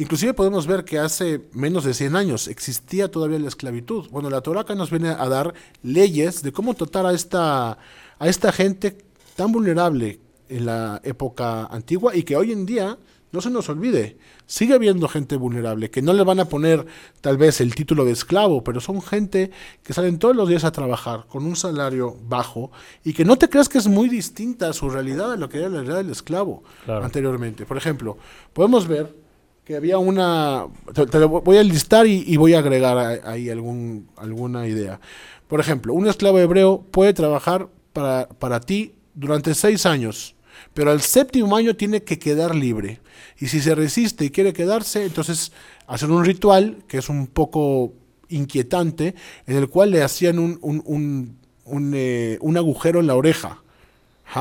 Inclusive 0.00 0.32
podemos 0.32 0.66
ver 0.66 0.86
que 0.86 0.98
hace 0.98 1.42
menos 1.52 1.84
de 1.84 1.92
100 1.92 2.16
años 2.16 2.48
existía 2.48 3.10
todavía 3.10 3.38
la 3.38 3.48
esclavitud. 3.48 4.08
Bueno, 4.10 4.30
la 4.30 4.40
Torah 4.40 4.62
acá 4.62 4.74
nos 4.74 4.88
viene 4.90 5.10
a 5.10 5.28
dar 5.28 5.52
leyes 5.82 6.42
de 6.42 6.52
cómo 6.52 6.72
tratar 6.72 7.04
a 7.04 7.12
esta, 7.12 7.72
a 8.18 8.26
esta 8.26 8.50
gente 8.50 8.96
tan 9.36 9.52
vulnerable 9.52 10.18
en 10.48 10.64
la 10.64 11.02
época 11.04 11.66
antigua 11.66 12.16
y 12.16 12.22
que 12.22 12.34
hoy 12.34 12.50
en 12.50 12.64
día, 12.64 12.96
no 13.30 13.42
se 13.42 13.50
nos 13.50 13.68
olvide, 13.68 14.16
sigue 14.46 14.72
habiendo 14.72 15.06
gente 15.06 15.36
vulnerable, 15.36 15.90
que 15.90 16.00
no 16.00 16.14
le 16.14 16.24
van 16.24 16.40
a 16.40 16.46
poner 16.46 16.86
tal 17.20 17.36
vez 17.36 17.60
el 17.60 17.74
título 17.74 18.06
de 18.06 18.12
esclavo, 18.12 18.64
pero 18.64 18.80
son 18.80 19.02
gente 19.02 19.50
que 19.82 19.92
salen 19.92 20.18
todos 20.18 20.34
los 20.34 20.48
días 20.48 20.64
a 20.64 20.72
trabajar 20.72 21.26
con 21.28 21.44
un 21.44 21.56
salario 21.56 22.16
bajo 22.26 22.72
y 23.04 23.12
que 23.12 23.26
no 23.26 23.36
te 23.36 23.50
creas 23.50 23.68
que 23.68 23.76
es 23.76 23.86
muy 23.86 24.08
distinta 24.08 24.70
a 24.70 24.72
su 24.72 24.88
realidad 24.88 25.32
a 25.32 25.36
lo 25.36 25.50
que 25.50 25.58
era 25.58 25.68
la 25.68 25.76
realidad 25.80 25.98
del 25.98 26.10
esclavo 26.10 26.62
Claro. 26.86 27.04
anteriormente. 27.04 27.66
Por 27.66 27.76
ejemplo, 27.76 28.16
podemos 28.54 28.88
ver 28.88 29.14
que 29.64 29.76
había 29.76 29.98
una... 29.98 30.66
Te, 30.94 31.18
lo 31.18 31.28
voy 31.28 31.56
a 31.56 31.62
listar 31.62 32.06
y, 32.06 32.36
voy 32.36 32.54
a 32.54 32.58
agregar 32.58 33.20
ahí 33.24 33.50
algún, 33.50 34.08
alguna 34.16 34.66
idea. 34.66 35.00
Por 35.48 35.60
ejemplo, 35.60 35.94
un 35.94 36.08
esclavo 36.08 36.38
hebreo 36.38 36.84
puede 36.90 37.12
trabajar 37.12 37.68
para, 37.92 38.28
para 38.28 38.60
ti 38.60 38.94
durante 39.14 39.54
seis 39.54 39.86
años, 39.86 40.34
pero 40.74 40.90
al 40.90 41.00
séptimo 41.00 41.56
año 41.56 41.76
tiene 41.76 42.02
que 42.02 42.18
quedar 42.18 42.54
libre. 42.54 43.00
Y 43.38 43.46
si 43.46 43.60
se 43.60 43.74
resiste 43.74 44.24
y 44.24 44.30
quiere 44.30 44.52
quedarse, 44.52 45.04
entonces 45.04 45.52
hacer 45.86 46.10
un 46.10 46.24
ritual 46.24 46.78
que 46.86 46.98
es 46.98 47.08
un 47.08 47.26
poco 47.26 47.94
inquietante, 48.28 49.14
en 49.46 49.56
el 49.56 49.68
cual 49.68 49.90
le 49.90 50.02
hacían 50.02 50.38
un, 50.38 50.58
un, 50.62 50.82
un, 50.86 51.38
un, 51.64 51.92
eh, 51.94 52.38
agujero 52.56 53.00
en 53.00 53.06
la 53.06 53.16
oreja 53.16 53.62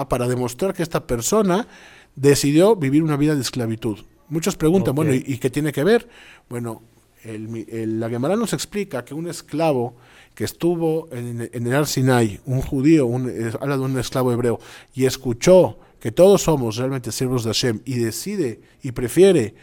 para 0.08 0.28
demostrar 0.28 0.74
que 0.74 0.84
esta 0.84 1.08
persona 1.08 1.68
decidió 2.16 2.76
vivir 2.76 3.02
una 3.02 3.18
vida 3.18 3.34
de 3.34 3.42
esclavitud. 3.42 3.98
Muchos 4.30 4.56
preguntan, 4.56 4.94
bueno, 4.96 5.14
¿y, 5.14 5.24
y 5.34 5.38
qué 5.38 5.50
tiene 5.50 5.72
que 5.72 5.84
ver? 5.84 6.08
Bueno, 6.50 6.82
el, 7.24 7.66
el- 7.70 8.00
la 8.00 8.10
Gemara 8.10 8.36
nos 8.36 8.54
explica 8.54 9.04
que 9.04 9.14
un 9.14 9.28
esclavo 9.28 9.96
que 10.36 10.44
estuvo 10.46 11.10
en, 11.12 11.50
en 11.52 11.68
el 11.68 11.76
Ar 11.76 11.86
Sinai, 11.88 12.40
un 12.46 12.62
judío, 12.62 13.06
un, 13.06 13.30
habla 13.60 13.76
de 13.78 13.84
un 13.84 13.98
esclavo 14.00 14.32
hebreo, 14.32 14.60
y 14.94 15.06
escuchó 15.06 15.78
que 16.00 16.12
todos 16.14 16.44
somos 16.44 16.78
realmente 16.78 17.12
siervos 17.12 17.44
de 17.44 17.50
Hashem 17.50 17.82
y 17.84 17.96
decide 17.96 18.62
y 18.82 18.92
prefiere 18.94 19.54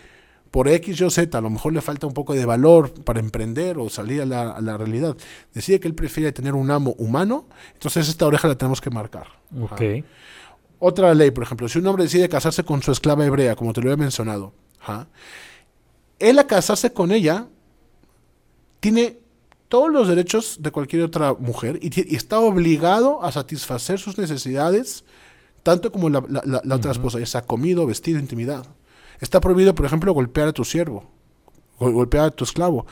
por 0.50 0.68
X 0.68 1.00
o 1.02 1.10
Z, 1.10 1.36
a 1.36 1.40
lo 1.40 1.50
mejor 1.50 1.72
le 1.72 1.80
falta 1.80 2.06
un 2.06 2.12
poco 2.14 2.34
de 2.34 2.44
valor 2.44 2.92
para 3.04 3.20
emprender 3.20 3.78
o 3.78 3.88
salir 3.88 4.22
a 4.22 4.26
la, 4.26 4.50
a 4.52 4.60
la 4.60 4.76
realidad, 4.76 5.16
decide 5.54 5.80
que 5.80 5.88
él 5.88 5.94
prefiere 5.94 6.32
tener 6.32 6.54
un 6.54 6.70
amo 6.70 6.94
humano, 6.98 7.46
entonces 7.74 8.08
esta 8.08 8.26
oreja 8.26 8.48
la 8.48 8.56
tenemos 8.56 8.80
que 8.80 8.90
marcar. 8.90 9.26
Ok. 9.58 9.80
Otra 10.78 11.14
ley, 11.14 11.30
por 11.30 11.44
ejemplo, 11.44 11.68
si 11.68 11.78
un 11.78 11.86
hombre 11.86 12.04
decide 12.04 12.28
casarse 12.28 12.64
con 12.64 12.82
su 12.82 12.92
esclava 12.92 13.24
hebrea, 13.24 13.56
como 13.56 13.72
te 13.72 13.80
lo 13.80 13.90
he 13.90 13.96
mencionado, 13.96 14.52
él 16.18 16.38
a 16.38 16.46
casarse 16.46 16.92
con 16.92 17.10
ella 17.12 17.46
tiene 18.80 19.18
todos 19.68 19.90
los 19.90 20.06
derechos 20.08 20.58
de 20.60 20.70
cualquier 20.70 21.02
otra 21.02 21.34
mujer 21.34 21.78
y, 21.82 22.14
está 22.14 22.38
obligado 22.40 23.22
a 23.24 23.32
satisfacer 23.32 23.98
sus 23.98 24.16
necesidades 24.18 25.04
tanto 25.62 25.90
como 25.90 26.08
la, 26.08 26.22
la- 26.28 26.42
la- 26.44 26.60
la 26.64 26.74
otra 26.76 26.92
esposa, 26.92 27.18
ya 27.18 27.26
sea 27.26 27.42
comido, 27.42 27.84
vestido, 27.86 28.20
intimidad. 28.20 28.64
Está 29.20 29.40
prohibido, 29.40 29.74
por 29.74 29.84
ejemplo, 29.86 30.12
golpear 30.12 30.46
a 30.48 30.52
tu 30.52 30.64
siervo, 30.64 31.10
gol- 31.80 31.92
golpear 31.94 32.26
a 32.26 32.30
tu 32.30 32.44
esclavo. 32.44 32.86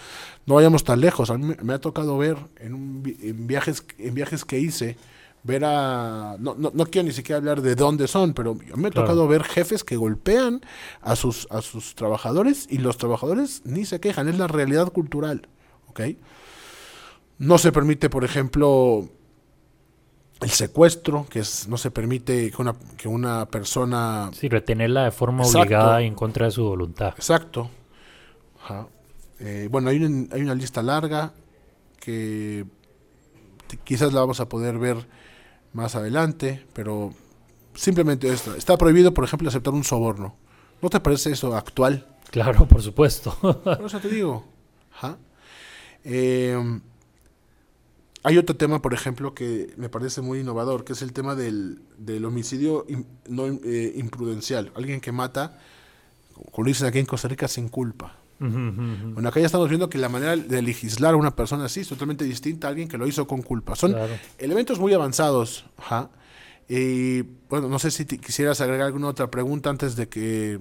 No 0.47 0.55
vayamos 0.57 0.83
tan 0.83 1.01
lejos. 1.01 1.31
A 1.31 1.39
mí 1.39 1.45
me, 1.47 1.55
me 1.63 1.75
ha 1.75 1.79
tocado 1.81 2.19
ver 2.19 2.37
en, 2.57 2.75
un 2.75 3.17
en 3.23 3.47
viajes, 3.47 3.85
en 3.99 4.15
viajes 4.15 4.45
que 4.45 4.59
hice, 4.59 4.97
ver 5.45 5.63
a... 5.65 6.37
No, 6.41 6.55
no, 6.59 6.73
no 6.75 6.87
quiero 6.87 7.07
ni 7.07 7.13
siquiera 7.13 7.37
hablar 7.37 7.61
de 7.63 7.75
dónde 7.75 8.09
son, 8.09 8.33
pero 8.35 8.55
me 8.55 8.63
ha 8.89 8.91
Claro. 8.91 8.93
tocado 8.93 9.29
ver 9.29 9.45
jefes 9.45 9.85
que 9.85 9.97
golpean 9.97 10.63
a 11.03 11.15
sus, 11.17 11.47
a 11.51 11.61
sus 11.63 11.95
trabajadores 11.95 12.67
y 12.71 12.79
los 12.79 12.97
trabajadores 12.97 13.61
ni 13.65 13.85
se 13.85 14.01
quejan, 14.01 14.29
es 14.29 14.39
la 14.39 14.47
realidad 14.49 14.91
cultural. 14.91 15.49
¿ok? 15.89 16.01
No 17.39 17.59
se 17.59 17.73
permite, 17.73 18.09
por 18.11 18.25
ejemplo, 18.25 19.09
el 20.41 20.51
secuestro, 20.51 21.27
que 21.29 21.41
es, 21.41 21.69
no 21.69 21.77
se 21.77 21.91
permite 21.91 22.51
que 22.51 22.63
una, 22.63 22.75
que 22.97 23.09
una 23.09 23.47
persona... 23.47 24.31
Sí, 24.33 24.49
retenerla 24.49 25.05
de 25.05 25.11
forma 25.11 25.43
Exacto. 25.45 25.61
obligada 25.61 26.03
y 26.03 26.07
en 26.07 26.15
contra 26.15 26.47
de 26.47 26.53
su 26.53 26.65
voluntad. 26.65 27.13
Exacto. 27.17 27.71
Ajá. 28.63 28.87
Eh, 29.41 29.69
bueno, 29.71 29.91
hay, 29.91 30.03
un- 30.03 30.29
hay 30.33 30.41
una 30.43 30.55
lista 30.55 30.83
larga 30.83 31.33
que 32.01 32.65
quizás 33.85 34.13
la 34.13 34.21
vamos 34.21 34.41
a 34.41 34.49
poder 34.49 34.79
ver 34.79 35.07
más 35.75 35.95
adelante, 35.97 36.65
pero 36.73 37.13
simplemente 37.75 38.33
esto. 38.33 38.55
Está 38.55 38.79
prohibido, 38.79 39.13
por 39.13 39.25
ejemplo, 39.25 39.49
aceptar 39.49 39.75
un 39.75 39.85
soborno. 39.85 40.37
¿No 40.81 40.89
te 40.89 41.01
parece 41.01 41.33
eso 41.33 41.55
actual? 41.55 42.07
Claro, 42.31 42.67
por 42.67 42.83
supuesto. 42.83 43.37
Por 43.41 43.85
eso 43.85 44.01
te 44.01 44.09
digo. 44.09 44.45
Eh, 46.05 46.81
hay 48.23 48.39
otro 48.39 48.57
tema, 48.57 48.81
por 48.81 48.95
ejemplo, 48.95 49.35
que 49.35 49.75
me 49.77 49.89
parece 49.89 50.21
muy 50.21 50.41
innovador, 50.41 50.85
que 50.85 50.95
es 50.95 51.03
el 51.03 51.13
tema 51.13 51.35
del, 51.35 51.83
del 51.99 52.25
homicidio 52.25 52.87
no, 53.29 53.47
eh, 53.47 53.93
imprudencial. 53.97 54.73
Alguien 54.75 55.01
que 55.01 55.13
mata, 55.13 55.61
como 56.53 56.67
dicen 56.67 56.87
aquí 56.87 56.99
en 56.99 57.07
Costa 57.07 57.29
Rica, 57.29 57.49
sin 57.49 57.69
culpa. 57.69 58.17
Bueno, 59.15 59.29
acá 59.29 59.41
ya 59.41 59.47
estamos 59.47 59.69
viendo 59.69 59.89
que 59.89 59.99
la 59.99 60.09
manera 60.09 60.37
de 60.37 60.63
legislar 60.63 61.15
a 61.15 61.17
una 61.17 61.35
persona 61.35 61.65
así 61.65 61.81
es 61.81 61.89
totalmente 61.89 62.25
distinta 62.25 62.67
a 62.67 62.71
alguien 62.71 62.89
que 62.89 62.99
lo 62.99 63.07
hizo 63.07 63.27
con 63.27 63.43
culpa. 63.43 63.75
Son 63.77 63.93
Claro. 63.93 64.13
elementos 64.39 64.79
muy 64.79 64.93
avanzados. 64.93 65.67
Ajá. 65.77 66.11
Y 66.69 67.23
bueno, 67.49 67.69
no 67.69 67.79
sé 67.79 67.91
si 67.91 68.05
te- 68.05 68.19
quisieras 68.19 68.61
agregar 68.61 68.87
alguna 68.87 69.09
otra 69.09 69.31
pregunta 69.31 69.71
antes 69.71 69.97
de 69.97 70.09
que... 70.09 70.59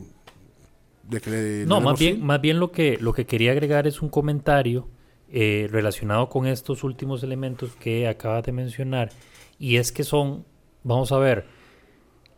De 1.10 1.20
que 1.22 1.30
le- 1.30 1.66
No, 1.66 1.80
le 1.80 1.86
más 1.86 2.00
bien, 2.00 2.16
fin. 2.18 2.26
más 2.26 2.40
bien 2.42 2.60
lo 2.60 2.72
que, 2.72 2.98
lo 3.00 3.14
que 3.14 3.26
quería 3.26 3.52
agregar 3.52 3.88
es 3.88 4.02
un 4.02 4.10
comentario 4.10 4.88
eh, 5.30 5.68
relacionado 5.72 6.30
con 6.30 6.46
estos 6.48 6.84
últimos 6.84 7.24
elementos 7.24 7.72
que 7.80 8.08
acabas 8.08 8.44
de 8.44 8.52
mencionar. 8.52 9.12
Y 9.60 9.78
es 9.78 9.92
que 9.92 10.04
son, 10.04 10.46
vamos 10.84 11.12
a 11.12 11.18
ver, 11.18 11.46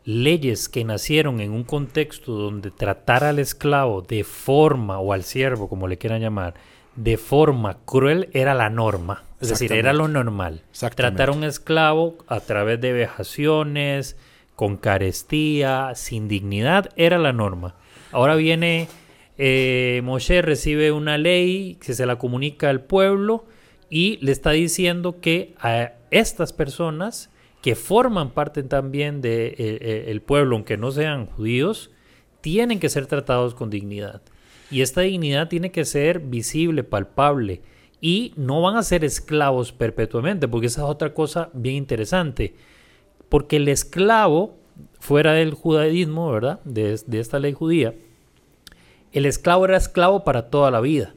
leyes 0.06 0.70
que 0.70 0.84
nacieron 0.84 1.42
en 1.42 1.52
un 1.52 1.64
contexto 1.64 2.32
donde 2.32 2.72
tratar 2.72 3.24
al 3.24 3.40
esclavo 3.40 4.02
de 4.02 4.24
forma, 4.24 5.00
o 5.00 5.14
al 5.14 5.24
siervo, 5.24 5.68
como 5.68 5.88
le 5.88 5.98
quieran 5.98 6.22
llamar, 6.22 6.54
de 6.96 7.18
forma 7.18 7.80
cruel 7.86 8.30
era 8.32 8.54
la 8.54 8.70
norma. 8.70 9.24
Es 9.42 9.50
decir, 9.50 9.74
era 9.74 9.92
lo 9.92 10.08
normal. 10.08 10.64
Tratar 10.96 11.30
a 11.30 11.32
un 11.34 11.44
esclavo 11.44 12.18
a 12.28 12.40
través 12.40 12.80
de 12.80 12.94
vejaciones, 12.94 14.16
con 14.56 14.78
carestía, 14.78 15.92
sin 15.96 16.28
dignidad, 16.28 16.90
era 16.96 17.18
la 17.18 17.34
norma. 17.34 17.76
Ahora 18.12 18.36
viene 18.36 18.88
eh, 19.38 20.02
Moshe, 20.04 20.42
recibe 20.42 20.92
una 20.92 21.18
ley 21.18 21.78
que 21.86 21.94
se 21.94 22.06
la 22.06 22.18
comunica 22.18 22.70
al 22.70 22.82
pueblo 22.82 23.46
y 23.90 24.18
le 24.22 24.32
está 24.32 24.52
diciendo 24.52 25.20
que 25.20 25.54
a 25.60 25.94
estas 26.12 26.54
personas 26.54 27.30
que 27.66 27.74
forman 27.74 28.30
parte 28.30 28.62
también 28.62 29.22
del 29.22 29.32
de, 29.32 29.48
eh, 29.48 29.56
eh, 29.58 30.06
el 30.10 30.22
pueblo, 30.22 30.56
aunque 30.56 30.78
no 30.78 30.92
sean 30.92 31.26
judíos, 31.26 31.90
tienen 32.42 32.80
que 32.80 32.90
ser 32.90 33.08
tratados 33.08 33.56
con 33.56 33.72
dignidad. 33.72 34.22
Y 34.70 34.82
esta 34.82 35.02
dignidad 35.02 35.48
tiene 35.48 35.72
que 35.72 35.84
ser 35.84 36.20
visible, 36.20 36.84
palpable. 36.84 37.64
Y 38.00 38.34
no 38.38 38.62
van 38.62 38.78
a 38.78 38.84
ser 38.84 39.04
esclavos 39.04 39.72
perpetuamente, 39.72 40.48
porque 40.48 40.68
esa 40.68 40.82
es 40.82 40.88
otra 40.88 41.16
cosa 41.16 41.50
bien 41.54 41.78
interesante. 41.78 42.54
Porque 43.30 43.56
el 43.56 43.68
esclavo, 43.68 44.60
fuera 45.00 45.34
del 45.34 45.56
judaísmo, 45.56 46.32
¿verdad? 46.32 46.60
De, 46.66 47.02
de 47.08 47.20
esta 47.20 47.40
ley 47.40 47.54
judía, 47.54 47.96
el 49.12 49.26
esclavo 49.26 49.66
era 49.66 49.78
esclavo 49.78 50.24
para 50.24 50.52
toda 50.52 50.70
la 50.70 50.82
vida. 50.82 51.16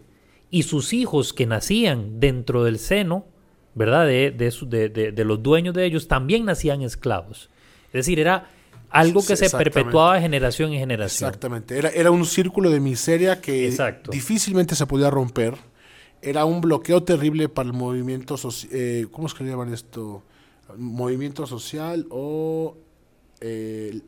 Y 0.48 0.62
sus 0.62 0.94
hijos 0.94 1.34
que 1.34 1.44
nacían 1.44 2.20
dentro 2.20 2.64
del 2.64 2.78
seno 2.78 3.26
¿verdad? 3.74 4.06
De, 4.06 4.30
de, 4.30 4.52
de- 4.66 4.88
de- 4.88 5.12
de 5.12 5.24
los 5.24 5.42
dueños 5.42 5.74
de 5.74 5.84
ellos 5.84 6.08
también 6.08 6.44
nacían 6.44 6.82
esclavos. 6.82 7.50
Es 7.88 7.92
decir, 7.92 8.18
era 8.20 8.48
algo 8.90 9.24
que 9.24 9.36
se 9.36 9.50
perpetuaba 9.50 10.14
de 10.16 10.20
generación 10.22 10.72
en 10.72 10.78
generación. 10.80 11.28
Exactamente. 11.28 11.78
Era, 11.78 11.90
era 11.90 12.10
un 12.10 12.24
círculo 12.24 12.70
de 12.70 12.80
miseria 12.80 13.40
que 13.40 13.66
Exacto. 13.66 14.10
difícilmente 14.10 14.74
se 14.74 14.86
podía 14.86 15.10
romper. 15.10 15.54
Era 16.22 16.44
un 16.44 16.60
bloqueo 16.60 17.02
terrible 17.02 17.48
para 17.48 17.66
el 17.68 17.72
movimiento 17.74 18.36
social. 18.36 19.08
¿Cómo 19.12 19.26
es 19.28 19.34
que 19.34 19.44
le 19.44 19.50
llaman 19.50 19.72
esto? 19.72 20.22
Movimiento 20.76 21.46
social 21.46 22.06
o 22.10 22.76
eh, 23.40 24.00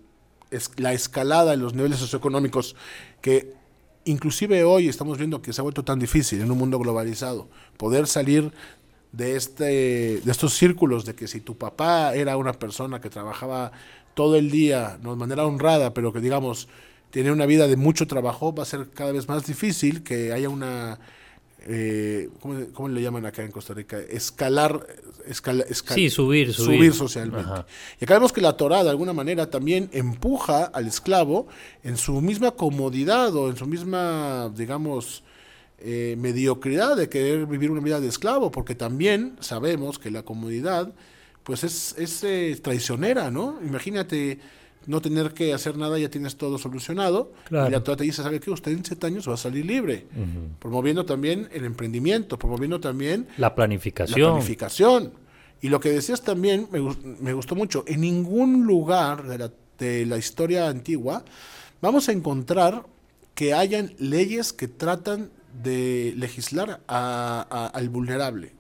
es- 0.51 0.73
la 0.77 0.93
escalada 0.93 1.55
en 1.55 1.61
los 1.61 1.75
niveles 1.75 1.99
socioeconómicos 1.99 2.75
que 3.21 3.53
inclusive 4.05 4.65
hoy 4.65 4.89
estamos 4.89 5.19
viendo 5.19 5.41
que 5.43 5.53
se 5.53 5.61
ha 5.61 5.63
vuelto 5.63 5.85
tan 5.85 5.99
difícil 5.99 6.41
en 6.41 6.51
un 6.51 6.59
mundo 6.59 6.79
globalizado 6.79 7.49
poder 7.77 8.07
salir 8.07 8.51
de 9.13 9.37
este 9.37 9.65
de 10.21 10.31
estos 10.31 10.55
círculos 10.55 11.05
de 11.05 11.15
que 11.15 11.27
si 11.27 11.41
tu 11.41 11.57
papá 11.57 12.15
era 12.15 12.37
una 12.37 12.53
persona 12.53 13.01
que 13.01 13.11
trabajaba 13.11 13.73
todo 14.15 14.37
el 14.37 14.51
día 14.51 14.99
de 15.03 15.17
manera 15.17 15.45
honrada 15.47 15.93
pero 15.95 16.13
que 16.13 16.21
digamos 16.21 16.69
tiene 17.11 17.33
una 17.33 17.45
vida 17.47 17.67
de 17.67 17.77
mucho 17.77 18.07
trabajo 18.07 18.55
va 18.55 18.63
a 18.63 18.67
ser 18.67 18.89
cada 18.95 19.11
vez 19.13 19.29
más 19.29 19.45
difícil 19.47 20.03
que 20.05 20.33
haya 20.33 20.49
una 20.49 20.99
eh, 21.67 22.29
¿cómo, 22.41 22.55
cómo 22.73 22.89
le 22.89 23.03
llaman 23.03 23.27
acá 23.27 23.43
en 23.43 23.51
Costa 23.51 23.75
Rica? 23.75 23.99
Escalar, 23.99 24.87
escala- 25.27 25.67
escal- 25.69 25.95
Sí, 25.95 26.09
subir, 26.09 26.55
subir. 26.55 26.79
subir 26.79 26.95
socialmente. 26.95 27.51
Ajá. 27.51 27.67
Y 28.01 28.05
acá 28.05 28.15
vemos 28.15 28.33
que 28.33 28.41
la 28.41 28.57
Torah 28.57 28.83
de 28.83 28.89
alguna 28.89 29.13
manera 29.13 29.51
también 29.51 29.91
empuja 29.93 30.65
al 30.65 30.87
esclavo 30.87 31.49
en 31.83 31.99
su 31.99 32.19
misma 32.23 32.53
comodidad 32.53 33.35
o 33.37 33.51
en 33.51 33.57
su 33.59 33.67
misma, 33.67 34.51
digamos, 34.57 35.23
eh, 35.81 36.17
mediocridad 36.19 36.97
de 36.97 37.09
querer 37.09 37.47
vivir 37.47 37.71
una 37.71 37.81
vida 37.81 38.01
de 38.01 38.09
esclavo, 38.09 38.51
porque 38.51 38.75
también 38.75 39.37
sabemos 39.41 39.99
que 39.99 40.11
la 40.11 40.23
comodidad 40.23 40.93
pues 41.43 41.65
es, 41.65 41.95
es 41.99 42.23
eh, 42.23 42.59
traicionera, 42.63 43.31
¿no? 43.31 43.59
Imagínate 43.65 44.39
no 44.87 45.01
tener 45.01 45.33
que 45.35 45.53
hacer 45.53 45.77
nada, 45.77 45.99
ya 45.99 46.09
tienes 46.11 46.37
todo 46.37 46.59
solucionado. 46.59 47.33
Claro. 47.49 47.69
Y 47.69 47.73
la 47.73 47.83
Torah 47.83 47.97
te 47.97 48.05
dice, 48.05 48.23
¿sabe 48.23 48.41
qué? 48.41 48.51
Usted 48.51 48.73
en 48.73 48.85
siete 48.85 49.07
años 49.07 49.29
va 49.29 49.35
a 49.35 49.37
salir 49.37 49.65
libre. 49.67 50.07
Promoviendo 50.59 51.05
también 51.05 51.49
el 51.53 51.65
emprendimiento, 51.65 52.39
promoviendo 52.39 52.81
también 52.81 53.27
La 53.37 53.49
la 53.49 53.55
planificación. 53.55 54.33
planificación. 54.33 55.13
Y 55.61 55.69
lo 55.69 55.81
que 55.81 55.91
decías 55.91 56.23
también 56.23 56.67
me, 56.73 56.81
me 57.21 57.33
gustó 57.35 57.55
mucho. 57.55 57.85
En 57.87 58.01
ningún 58.01 58.65
lugar 58.67 59.27
de 59.27 59.39
la, 59.39 59.53
de 59.79 60.07
la 60.07 60.17
historia 60.17 60.69
antigua 60.69 61.25
vamos 61.83 62.09
a 62.09 62.13
encontrar 62.13 62.87
que 63.35 63.53
hayan 63.55 63.95
leyes 63.99 64.53
que 64.53 64.69
tratan 64.69 65.31
de 65.53 66.15
legislar 66.17 66.81
al 66.87 67.89
vulnerable. 67.89 68.53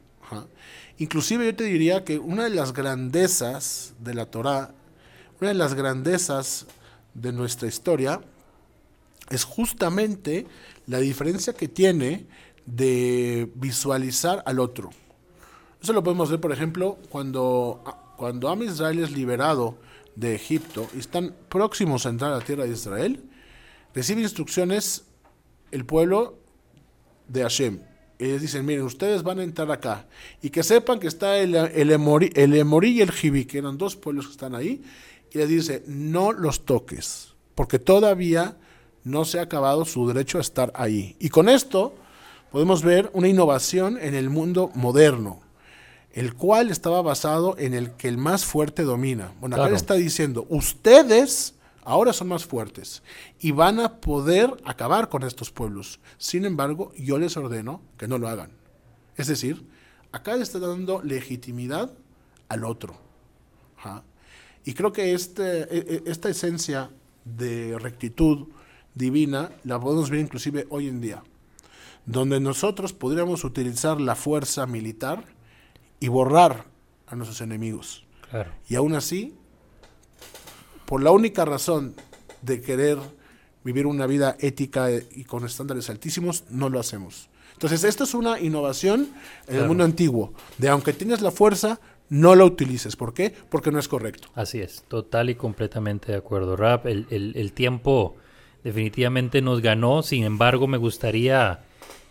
Inclusive 0.98 1.46
yo 1.46 1.56
te 1.56 1.64
diría 1.64 2.04
que 2.04 2.18
una 2.18 2.44
de 2.44 2.50
las 2.50 2.72
grandezas 2.72 3.94
de 4.00 4.14
la 4.14 4.26
Torá, 4.26 4.74
una 5.40 5.48
de 5.48 5.54
las 5.54 5.74
grandezas 5.74 6.66
de 7.14 7.32
nuestra 7.32 7.68
historia, 7.68 8.20
es 9.30 9.44
justamente 9.44 10.46
la 10.86 10.98
diferencia 10.98 11.52
que 11.52 11.68
tiene 11.68 12.26
de 12.66 13.50
visualizar 13.54 14.42
al 14.44 14.58
otro. 14.58 14.90
Eso 15.82 15.92
lo 15.92 16.02
podemos 16.02 16.30
ver, 16.30 16.40
por 16.40 16.52
ejemplo, 16.52 16.98
cuando, 17.08 17.82
cuando 18.16 18.48
Am 18.48 18.62
Israel 18.62 18.98
es 18.98 19.12
liberado 19.12 19.78
de 20.14 20.34
Egipto 20.34 20.88
y 20.94 20.98
están 20.98 21.34
próximos 21.48 22.04
a 22.04 22.10
entrar 22.10 22.32
a 22.32 22.38
la 22.38 22.44
tierra 22.44 22.64
de 22.64 22.72
Israel, 22.72 23.24
recibe 23.94 24.20
instrucciones 24.20 25.04
el 25.70 25.86
pueblo 25.86 26.39
de 27.30 27.42
Hashem. 27.42 27.80
Ellos 28.18 28.42
dicen, 28.42 28.66
miren, 28.66 28.84
ustedes 28.84 29.22
van 29.22 29.38
a 29.38 29.42
entrar 29.44 29.70
acá. 29.70 30.06
Y 30.42 30.50
que 30.50 30.62
sepan 30.62 31.00
que 31.00 31.06
está 31.08 31.38
el, 31.38 31.54
el, 31.54 31.90
Emorí, 31.90 32.30
el 32.34 32.54
Emorí 32.54 32.90
y 32.90 33.00
el 33.00 33.12
Jibí, 33.12 33.46
que 33.46 33.58
eran 33.58 33.78
dos 33.78 33.96
pueblos 33.96 34.26
que 34.26 34.32
están 34.32 34.54
ahí. 34.54 34.82
Y 35.32 35.38
les 35.38 35.48
dice, 35.48 35.82
no 35.86 36.32
los 36.32 36.66
toques, 36.66 37.28
porque 37.54 37.78
todavía 37.78 38.56
no 39.04 39.24
se 39.24 39.38
ha 39.38 39.42
acabado 39.42 39.84
su 39.86 40.06
derecho 40.06 40.36
a 40.38 40.42
estar 40.42 40.70
ahí. 40.74 41.16
Y 41.18 41.30
con 41.30 41.48
esto 41.48 41.94
podemos 42.52 42.82
ver 42.82 43.10
una 43.14 43.28
innovación 43.28 43.96
en 43.98 44.14
el 44.14 44.28
mundo 44.28 44.70
moderno, 44.74 45.40
el 46.12 46.34
cual 46.34 46.70
estaba 46.70 47.00
basado 47.00 47.56
en 47.58 47.72
el 47.72 47.92
que 47.92 48.08
el 48.08 48.18
más 48.18 48.44
fuerte 48.44 48.82
domina. 48.82 49.32
Bueno, 49.40 49.54
acá 49.56 49.62
Claro. 49.62 49.70
le 49.70 49.76
está 49.76 49.94
diciendo, 49.94 50.46
ustedes 50.50 51.54
ahora 51.84 52.12
son 52.12 52.28
más 52.28 52.44
fuertes 52.44 53.02
y 53.38 53.52
van 53.52 53.80
a 53.80 54.00
poder 54.00 54.54
acabar 54.64 55.08
con 55.08 55.22
estos 55.22 55.50
pueblos. 55.50 56.00
Sin 56.18 56.44
embargo, 56.44 56.92
yo 56.96 57.18
les 57.18 57.36
ordeno 57.36 57.82
que 57.96 58.08
no 58.08 58.18
lo 58.18 58.28
hagan. 58.28 58.52
Es 59.16 59.26
decir, 59.26 59.66
acá 60.12 60.36
le 60.36 60.42
está 60.42 60.58
dando 60.58 61.02
legitimidad 61.02 61.92
al 62.48 62.64
otro. 62.64 62.96
Ajá. 63.78 64.02
Y 64.64 64.74
creo 64.74 64.92
que 64.92 65.14
este, 65.14 65.62
e- 65.62 65.94
e- 65.96 66.02
esta 66.06 66.28
esencia 66.28 66.90
de 67.24 67.78
rectitud 67.78 68.48
divina 68.94 69.50
la 69.64 69.80
podemos 69.80 70.10
ver 70.10 70.20
inclusive 70.20 70.66
hoy 70.70 70.88
en 70.88 71.00
día, 71.00 71.22
donde 72.06 72.40
nosotros 72.40 72.92
podríamos 72.92 73.44
utilizar 73.44 74.00
la 74.00 74.16
fuerza 74.16 74.66
militar 74.66 75.24
y 75.98 76.08
borrar 76.08 76.66
a 77.06 77.16
nuestros 77.16 77.40
enemigos. 77.40 78.04
Claro. 78.30 78.50
Y 78.68 78.74
aún 78.76 78.94
así, 78.94 79.34
por 80.90 81.02
la 81.02 81.10
única 81.12 81.44
razón 81.46 81.94
de 82.42 82.60
querer 82.60 82.98
vivir 83.64 83.86
una 83.86 84.06
vida 84.06 84.36
ética 84.40 84.88
y 84.90 85.24
con 85.24 85.46
estándares 85.46 85.88
altísimos, 85.88 86.44
no 86.50 86.68
lo 86.68 86.80
hacemos. 86.80 87.28
Entonces, 87.52 87.84
esto 87.84 88.04
es 88.04 88.12
una 88.14 88.40
innovación 88.40 89.02
en 89.02 89.08
el 89.48 89.54
Claro. 89.54 89.68
mundo 89.68 89.84
antiguo, 89.84 90.32
de 90.58 90.68
aunque 90.68 90.92
tienes 90.92 91.20
la 91.20 91.30
fuerza, 91.30 91.78
no 92.08 92.34
la 92.34 92.44
utilices. 92.44 92.96
¿Por 92.96 93.14
qué? 93.14 93.32
Porque 93.50 93.70
no 93.70 93.78
es 93.78 93.86
correcto. 93.86 94.28
Así 94.34 94.58
es, 94.60 94.82
total 94.88 95.30
y 95.30 95.36
completamente 95.36 96.10
de 96.10 96.18
acuerdo. 96.18 96.56
Rap, 96.56 96.86
el, 96.86 97.06
el- 97.10 97.34
el 97.36 97.52
tiempo 97.52 98.16
definitivamente 98.64 99.42
nos 99.42 99.60
ganó, 99.60 100.02
sin 100.02 100.24
embargo 100.24 100.66
me 100.66 100.76
gustaría 100.78 101.60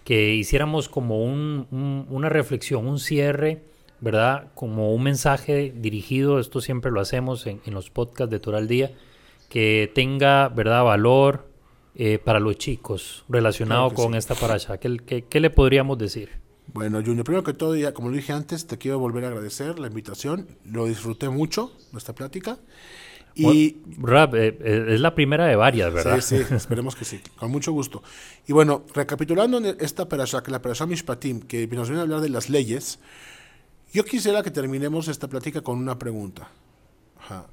que 0.05 0.33
hiciéramos 0.35 0.87
como 0.87 1.23
un- 1.23 1.67
un- 1.71 2.05
una 2.09 2.29
reflexión, 2.29 2.87
un 2.87 2.99
cierre, 2.99 3.61
¿verdad? 4.01 4.47
Como 4.55 4.93
un 4.93 5.03
mensaje 5.03 5.73
dirigido, 5.75 6.39
esto 6.39 6.61
siempre 6.61 6.91
lo 6.91 7.01
hacemos 7.01 7.45
en, 7.47 7.61
en 7.65 7.73
los 7.73 7.89
podcasts 7.89 8.31
de 8.31 8.39
Toral 8.39 8.67
Día, 8.67 8.91
que 9.49 9.91
tenga, 9.93 10.49
¿verdad?, 10.49 10.83
valor 10.83 11.49
eh, 11.95 12.19
para 12.19 12.39
los 12.39 12.57
chicos 12.57 13.25
relacionado 13.27 13.89
Claro 13.89 14.03
con 14.03 14.13
sí. 14.13 14.19
esta 14.19 14.35
paracha. 14.35 14.77
¿Qué, 14.77 14.97
qué, 15.05 15.25
qué 15.25 15.39
le 15.39 15.49
podríamos 15.49 15.97
decir? 15.97 16.29
Bueno, 16.73 17.01
Junior, 17.03 17.23
primero 17.23 17.43
que 17.43 17.53
todo, 17.53 17.75
ya, 17.75 17.93
como 17.93 18.09
lo 18.09 18.15
dije 18.15 18.31
antes, 18.31 18.67
te 18.67 18.77
quiero 18.77 18.99
volver 18.99 19.25
a 19.25 19.29
agradecer 19.29 19.79
la 19.79 19.87
invitación. 19.87 20.47
Lo 20.63 20.85
disfruté 20.85 21.29
mucho, 21.29 21.71
nuestra 21.91 22.13
plática. 22.13 22.59
Y 23.35 23.77
Rap, 23.97 24.35
eh, 24.35 24.57
eh, 24.59 24.85
es 24.89 25.01
la 25.01 25.15
primera 25.15 25.45
de 25.45 25.55
varias, 25.55 25.93
¿verdad? 25.93 26.21
Sí, 26.21 26.37
sí, 26.37 26.53
esperemos 26.55 26.95
que 26.95 27.05
sí, 27.05 27.21
con 27.37 27.51
mucho 27.51 27.71
gusto. 27.71 28.03
Y 28.47 28.53
bueno, 28.53 28.85
recapitulando 28.93 29.57
en 29.57 29.77
esta 29.79 30.07
perasha, 30.07 30.43
que 30.43 30.51
la 30.51 30.61
perasha 30.61 30.85
Mishpatim, 30.85 31.41
que 31.41 31.67
nos 31.67 31.89
viene 31.89 31.99
a 31.99 32.03
hablar 32.03 32.21
de 32.21 32.29
las 32.29 32.49
leyes, 32.49 32.99
yo 33.93 34.03
quisiera 34.03 34.43
que 34.43 34.51
terminemos 34.51 35.07
esta 35.07 35.27
plática 35.27 35.61
con 35.61 35.77
una 35.77 35.97
pregunta. 35.97 36.49
Ajá. 37.19 37.45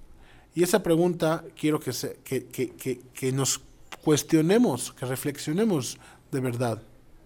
Y 0.55 0.62
esa 0.62 0.83
pregunta 0.83 1.44
quiero 1.59 1.79
que, 1.81 1.92
se, 1.92 2.18
que, 2.25 2.46
que, 2.46 2.70
que, 2.70 3.01
que 3.12 3.33
nos 3.33 3.61
cuestionemos, 4.03 4.92
que 4.92 5.07
reflexionemos 5.07 5.99
de 6.33 6.40
verdad. 6.40 6.83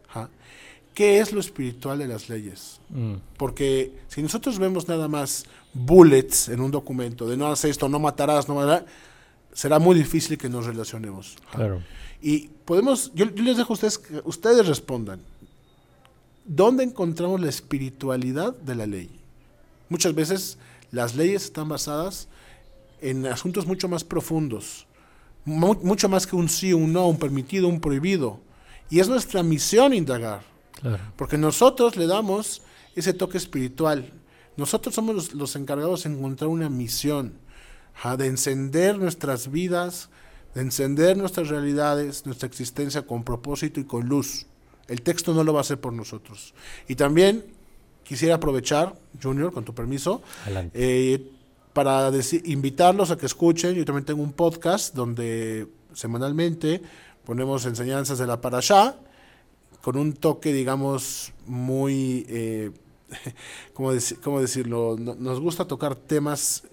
Ajá. 0.09 0.31
¿Qué 0.95 1.21
es 1.21 1.33
lo 1.33 1.41
espiritual 1.41 1.99
de 1.99 2.09
las 2.09 2.29
leyes? 2.29 2.81
Mm, 2.89 3.15
Porque 3.37 3.93
si 4.09 4.23
nosotros 4.23 4.59
vemos 4.59 4.89
nada 4.89 5.09
más 5.09 5.45
bullets 5.73 6.49
en 6.49 6.61
un 6.61 6.71
documento 6.71 7.29
de 7.29 7.37
no 7.37 7.47
hacer 7.47 7.71
esto, 7.71 7.89
no 7.89 7.99
matarás, 7.99 8.49
no 8.49 8.57
matarás, 8.57 8.85
será 9.53 9.79
muy 9.79 9.97
difícil 9.97 10.37
que 10.37 10.49
nos 10.49 10.67
relacionemos. 10.67 11.37
Claro. 11.53 11.83
Y 12.21 12.49
podemos, 12.49 13.13
yo, 13.15 13.27
yo 13.27 13.43
les 13.45 13.57
dejo 13.57 13.73
a 13.73 13.75
ustedes 13.75 13.99
que 13.99 14.21
ustedes 14.25 14.67
respondan. 14.67 15.21
¿Dónde 16.53 16.83
encontramos 16.83 17.41
la 17.41 17.49
espiritualidad 17.49 18.57
de 18.57 18.75
la 18.75 18.85
ley? 18.85 19.09
Muchas 19.89 20.17
veces 20.17 20.59
las 20.91 21.15
leyes 21.15 21.45
están 21.45 21.69
basadas 21.69 22.27
en 23.01 23.25
asuntos 23.27 23.67
mucho 23.67 23.89
más 23.89 24.03
profundos, 24.03 24.89
mu- 25.45 25.79
mucho 25.85 26.09
más 26.09 26.27
que 26.27 26.35
un 26.35 26.49
sí, 26.49 26.73
un 26.73 26.93
no, 26.93 27.07
un 27.07 27.19
permitido, 27.19 27.69
un 27.69 27.81
prohibido. 27.81 28.41
Y 28.89 28.99
es 28.99 29.09
nuestra 29.09 29.45
misión 29.45 29.95
indagar. 29.95 30.43
Claro. 30.73 30.99
Porque 31.17 31.39
nosotros 31.39 31.95
le 31.97 32.09
damos 32.09 32.63
ese 32.97 33.13
toque 33.13 33.39
espiritual. 33.39 34.13
Nosotros 34.57 34.93
somos 34.93 35.15
los, 35.15 35.35
los 35.35 35.55
encargados 35.55 36.03
de 36.03 36.11
encontrar 36.11 36.49
una 36.51 36.69
misión, 36.69 37.35
ajá, 37.95 38.17
de 38.17 38.27
encender 38.27 38.99
nuestras 38.99 39.53
vidas, 39.53 40.09
de 40.57 40.63
encender 40.63 41.17
nuestras 41.17 41.47
realidades, 41.47 42.27
nuestra 42.27 42.49
existencia 42.49 43.03
con 43.03 43.23
propósito 43.23 43.79
y 43.79 43.85
con 43.85 44.09
luz. 44.09 44.47
El 44.91 45.03
texto 45.03 45.33
no 45.33 45.45
lo 45.45 45.53
va 45.53 45.61
a 45.61 45.63
hacer 45.63 45.81
por 45.81 45.93
nosotros. 45.93 46.53
Y 46.89 46.97
también 46.97 47.45
quisiera 48.03 48.35
aprovechar, 48.35 48.95
Junior, 49.23 49.53
con 49.53 49.65
tu 49.65 49.73
permiso, 49.73 50.21
eh, 50.75 51.31
para 51.73 52.11
invitarlos 52.45 53.13
a 53.13 53.17
que 53.17 53.27
escuchen. 53.27 53.75
Yo 53.75 53.85
también 53.85 54.05
tengo 54.05 54.23
un 54.23 54.33
podcast 54.33 54.93
donde 54.95 55.69
semanalmente 55.95 56.83
ponemos 57.25 57.67
enseñanzas 57.67 58.19
de 58.19 58.27
la 58.27 58.41
Parashá 58.41 58.97
con 59.81 59.97
un 59.97 60.13
toque, 60.13 60.53
digamos, 60.53 61.33
muy 61.47 62.27
eh, 62.29 62.73
¿cómo, 63.75 63.93
cómo 64.23 64.41
decirlo? 64.41 64.97
Nos 64.99 65.41
gusta 65.41 65.67
tocar 65.67 65.95
temas 65.95 66.65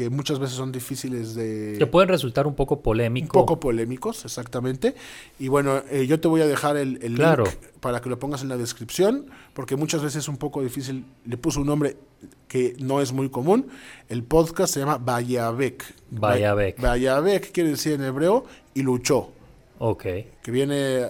que 0.00 0.08
muchas 0.08 0.38
veces 0.38 0.56
son 0.56 0.72
difíciles 0.72 1.34
de... 1.34 1.74
Que 1.76 1.86
pueden 1.86 2.08
resultar 2.08 2.46
un 2.46 2.54
poco 2.54 2.80
polémicos. 2.80 3.36
Un 3.36 3.42
poco 3.42 3.60
polémicos, 3.60 4.24
exactamente. 4.24 4.94
Y 5.38 5.48
bueno, 5.48 5.82
eh, 5.90 6.06
yo 6.06 6.18
te 6.18 6.26
voy 6.26 6.40
a 6.40 6.46
dejar 6.46 6.78
el, 6.78 6.94
link 6.94 7.50
para 7.80 8.00
que 8.00 8.08
lo 8.08 8.18
pongas 8.18 8.40
en 8.40 8.48
la 8.48 8.56
descripción, 8.56 9.26
porque 9.52 9.76
muchas 9.76 10.02
veces 10.02 10.22
es 10.22 10.28
un 10.28 10.38
poco 10.38 10.62
difícil. 10.62 11.04
Le 11.26 11.36
puso 11.36 11.60
un 11.60 11.66
nombre 11.66 11.98
que 12.48 12.76
no 12.78 13.02
es 13.02 13.12
muy 13.12 13.28
común. 13.28 13.66
El 14.08 14.22
podcast 14.22 14.72
se 14.72 14.80
llama 14.80 14.96
Bayabek. 14.96 15.84
Bayabek. 16.12 16.80
Bayabek 16.80 17.52
quiere 17.52 17.68
decir 17.68 17.92
en 17.92 18.04
hebreo 18.04 18.46
y 18.72 18.80
luchó. 18.80 19.28
Ok. 19.80 20.02
Que 20.42 20.50
viene 20.50 21.08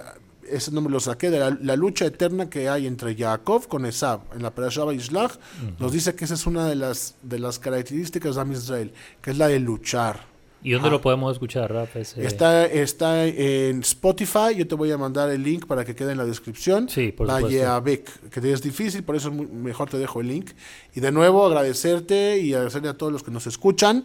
ese 0.51 0.71
nombre 0.71 0.93
lo 0.93 1.01
saqué 1.01 1.31
de 1.31 1.39
la, 1.39 1.77
lucha 1.77 2.07
eterna 2.07 2.51
que 2.51 2.69
hay 2.69 2.87
entre 2.87 3.15
Jacob 3.15 3.67
con 3.69 3.87
Esab. 3.87 4.21
En 4.35 4.43
la 4.43 4.55
Parashah 4.55 4.93
Ishlach 4.93 5.33
nos 5.79 5.93
dice 5.93 6.15
que 6.15 6.25
esa 6.25 6.35
es 6.35 6.47
una 6.47 6.67
de 6.67 6.75
las, 6.75 7.15
de 7.23 7.39
las 7.39 7.59
características 7.59 8.35
de 8.35 8.41
Am 8.41 8.53
Israel, 8.53 8.93
que 9.21 9.31
es 9.31 9.39
la 9.39 9.49
de 9.49 9.61
luchar. 9.61 10.31
¿Y 10.63 10.73
dónde 10.73 10.91
lo 10.91 11.01
podemos 11.01 11.33
escuchar, 11.33 11.73
Rafa? 11.73 12.01
Está, 12.01 12.67
está 12.67 13.25
en 13.27 13.81
Spotify, 13.81 14.55
yo 14.57 14.67
te 14.67 14.75
voy 14.75 14.91
a 14.91 14.99
mandar 14.99 15.31
el 15.31 15.43
link 15.43 15.67
para 15.67 15.85
que 15.85 15.95
quede 15.95 16.13
en 16.13 16.19
la 16.19 16.27
descripción. 16.27 16.89
Sí, 16.89 17.13
por 17.13 17.27
supuesto. 17.31 18.13
que 18.31 18.53
es 18.53 18.61
difícil, 18.61 19.03
por 19.03 19.17
eso 19.17 19.33
mejor 19.33 19.89
te 19.89 19.97
dejo 19.97 20.21
el 20.21 20.29
link. 20.29 20.51
Y 20.95 21.01
de 21.01 21.13
nuevo 21.13 21.47
agradecerte 21.47 22.39
y 22.41 22.53
agradecerle 22.53 22.91
a 22.91 22.95
todos 22.95 23.11
los 23.11 23.23
que 23.23 23.31
nos 23.31 23.47
escuchan 23.47 24.05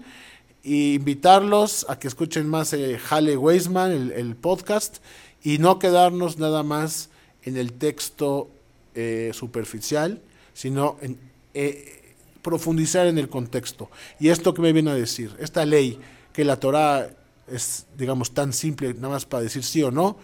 y 0.63 0.95
invitarlos 0.95 1.85
a 1.89 1.99
que 1.99 2.07
escuchen 2.07 2.49
más 2.49 2.73
eh, 2.73 2.99
Hale 3.09 3.35
Weisman, 3.37 3.91
el, 3.91 4.11
el 4.13 4.35
podcast 4.35 4.97
y 5.45 5.59
no 5.59 5.77
quedarnos 5.77 6.39
nada 6.39 6.63
más 6.63 7.09
en 7.43 7.55
el 7.55 7.71
texto 7.73 8.49
eh, 8.95 9.29
superficial, 9.31 10.19
sino 10.55 10.97
en 11.01 11.19
eh, 11.53 12.15
profundizar 12.41 13.05
en 13.05 13.19
el 13.19 13.29
contexto. 13.29 13.91
Y 14.19 14.29
esto 14.29 14.55
que 14.55 14.63
me 14.63 14.73
viene 14.73 14.89
a 14.89 14.95
decir, 14.95 15.35
esta 15.39 15.63
ley, 15.63 15.99
que 16.33 16.43
la 16.43 16.59
Torah 16.59 17.11
es, 17.47 17.85
digamos, 17.95 18.33
tan 18.33 18.53
simple, 18.53 18.95
nada 18.95 19.09
más 19.09 19.25
para 19.25 19.43
decir 19.43 19.63
sí 19.63 19.83
o 19.83 19.91
no, 19.91 20.17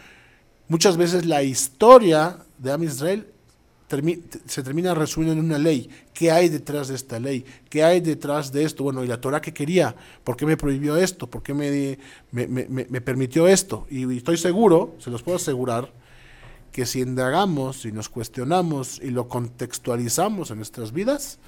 muchas 0.67 0.97
veces 0.97 1.28
la 1.28 1.43
historia 1.43 2.39
de 2.57 2.72
Am 2.72 2.82
Israel 2.82 3.28
se 4.45 4.63
termina 4.63 4.93
resumiendo 4.93 5.39
en 5.39 5.45
una 5.45 5.57
ley. 5.57 5.89
¿Qué 6.13 6.31
hay 6.31 6.49
detrás 6.49 6.87
de 6.87 6.95
esta 6.95 7.19
ley? 7.19 7.45
¿Qué 7.69 7.83
hay 7.83 7.99
detrás 7.99 8.51
de 8.51 8.63
esto? 8.63 8.83
Bueno, 8.83 9.03
¿y 9.03 9.07
la 9.07 9.19
Torah 9.19 9.41
qué 9.41 9.53
quería? 9.53 9.95
¿Por 10.23 10.35
qué 10.37 10.45
me 10.45 10.57
prohibió 10.57 10.97
esto? 10.97 11.29
¿Por 11.29 11.43
qué 11.43 11.53
me, 11.53 11.97
me, 12.31 13.01
permitió 13.01 13.47
esto? 13.47 13.85
Y, 13.89 14.17
estoy 14.17 14.37
seguro, 14.37 14.95
se 14.99 15.09
los 15.09 15.23
puedo 15.23 15.37
asegurar, 15.37 15.91
que 16.71 16.85
si 16.85 17.01
indagamos 17.01 17.85
y 17.85 17.91
nos 17.91 18.09
cuestionamos 18.09 18.99
y 19.01 19.09
lo 19.09 19.27
contextualizamos 19.27 20.51
en 20.51 20.57
nuestras 20.57 20.93
vidas, 20.93 21.39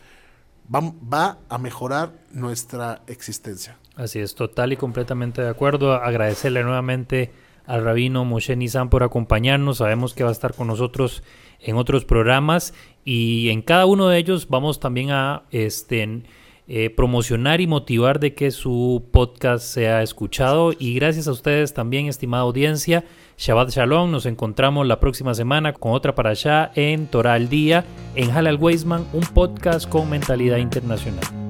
va, 0.73 0.93
va 1.11 1.39
a 1.49 1.57
mejorar 1.57 2.13
nuestra 2.31 3.01
existencia. 3.07 3.77
Así 3.95 4.19
es, 4.19 4.35
total 4.35 4.73
y 4.73 4.77
completamente 4.77 5.41
de 5.41 5.49
acuerdo. 5.49 5.93
Agradecerle 5.93 6.63
nuevamente 6.63 7.31
al 7.65 7.83
rabino 7.83 8.25
Moshe 8.25 8.55
Nizam 8.55 8.89
por 8.89 9.03
acompañarnos. 9.03 9.77
Sabemos 9.77 10.13
que 10.13 10.23
va 10.23 10.29
a 10.29 10.33
estar 10.33 10.53
con 10.53 10.67
nosotros 10.67 11.23
en 11.59 11.77
otros 11.77 12.05
programas 12.05 12.73
y 13.05 13.49
en 13.49 13.61
cada 13.61 13.85
uno 13.85 14.07
de 14.07 14.17
ellos 14.17 14.47
vamos 14.49 14.79
también 14.79 15.11
a 15.11 15.43
este, 15.51 16.23
eh, 16.67 16.89
promocionar 16.89 17.61
y 17.61 17.67
motivar 17.67 18.19
de 18.19 18.33
que 18.33 18.51
su 18.51 19.03
podcast 19.11 19.65
sea 19.65 20.01
escuchado. 20.01 20.73
Y 20.77 20.95
gracias 20.95 21.27
a 21.27 21.31
ustedes 21.31 21.73
también, 21.73 22.07
estimada 22.07 22.43
audiencia. 22.43 23.03
Shabbat 23.37 23.71
Shalom, 23.71 24.11
nos 24.11 24.25
encontramos 24.25 24.87
la 24.87 24.99
próxima 24.99 25.33
semana 25.33 25.73
con 25.73 25.93
otra 25.93 26.15
para 26.15 26.31
allá 26.31 26.71
en 26.75 27.07
Torah 27.07 27.33
al 27.33 27.49
Día, 27.49 27.83
en 28.15 28.31
Halal 28.31 28.57
Weisman, 28.57 29.05
un 29.11 29.23
podcast 29.23 29.89
con 29.89 30.09
mentalidad 30.09 30.57
internacional. 30.57 31.42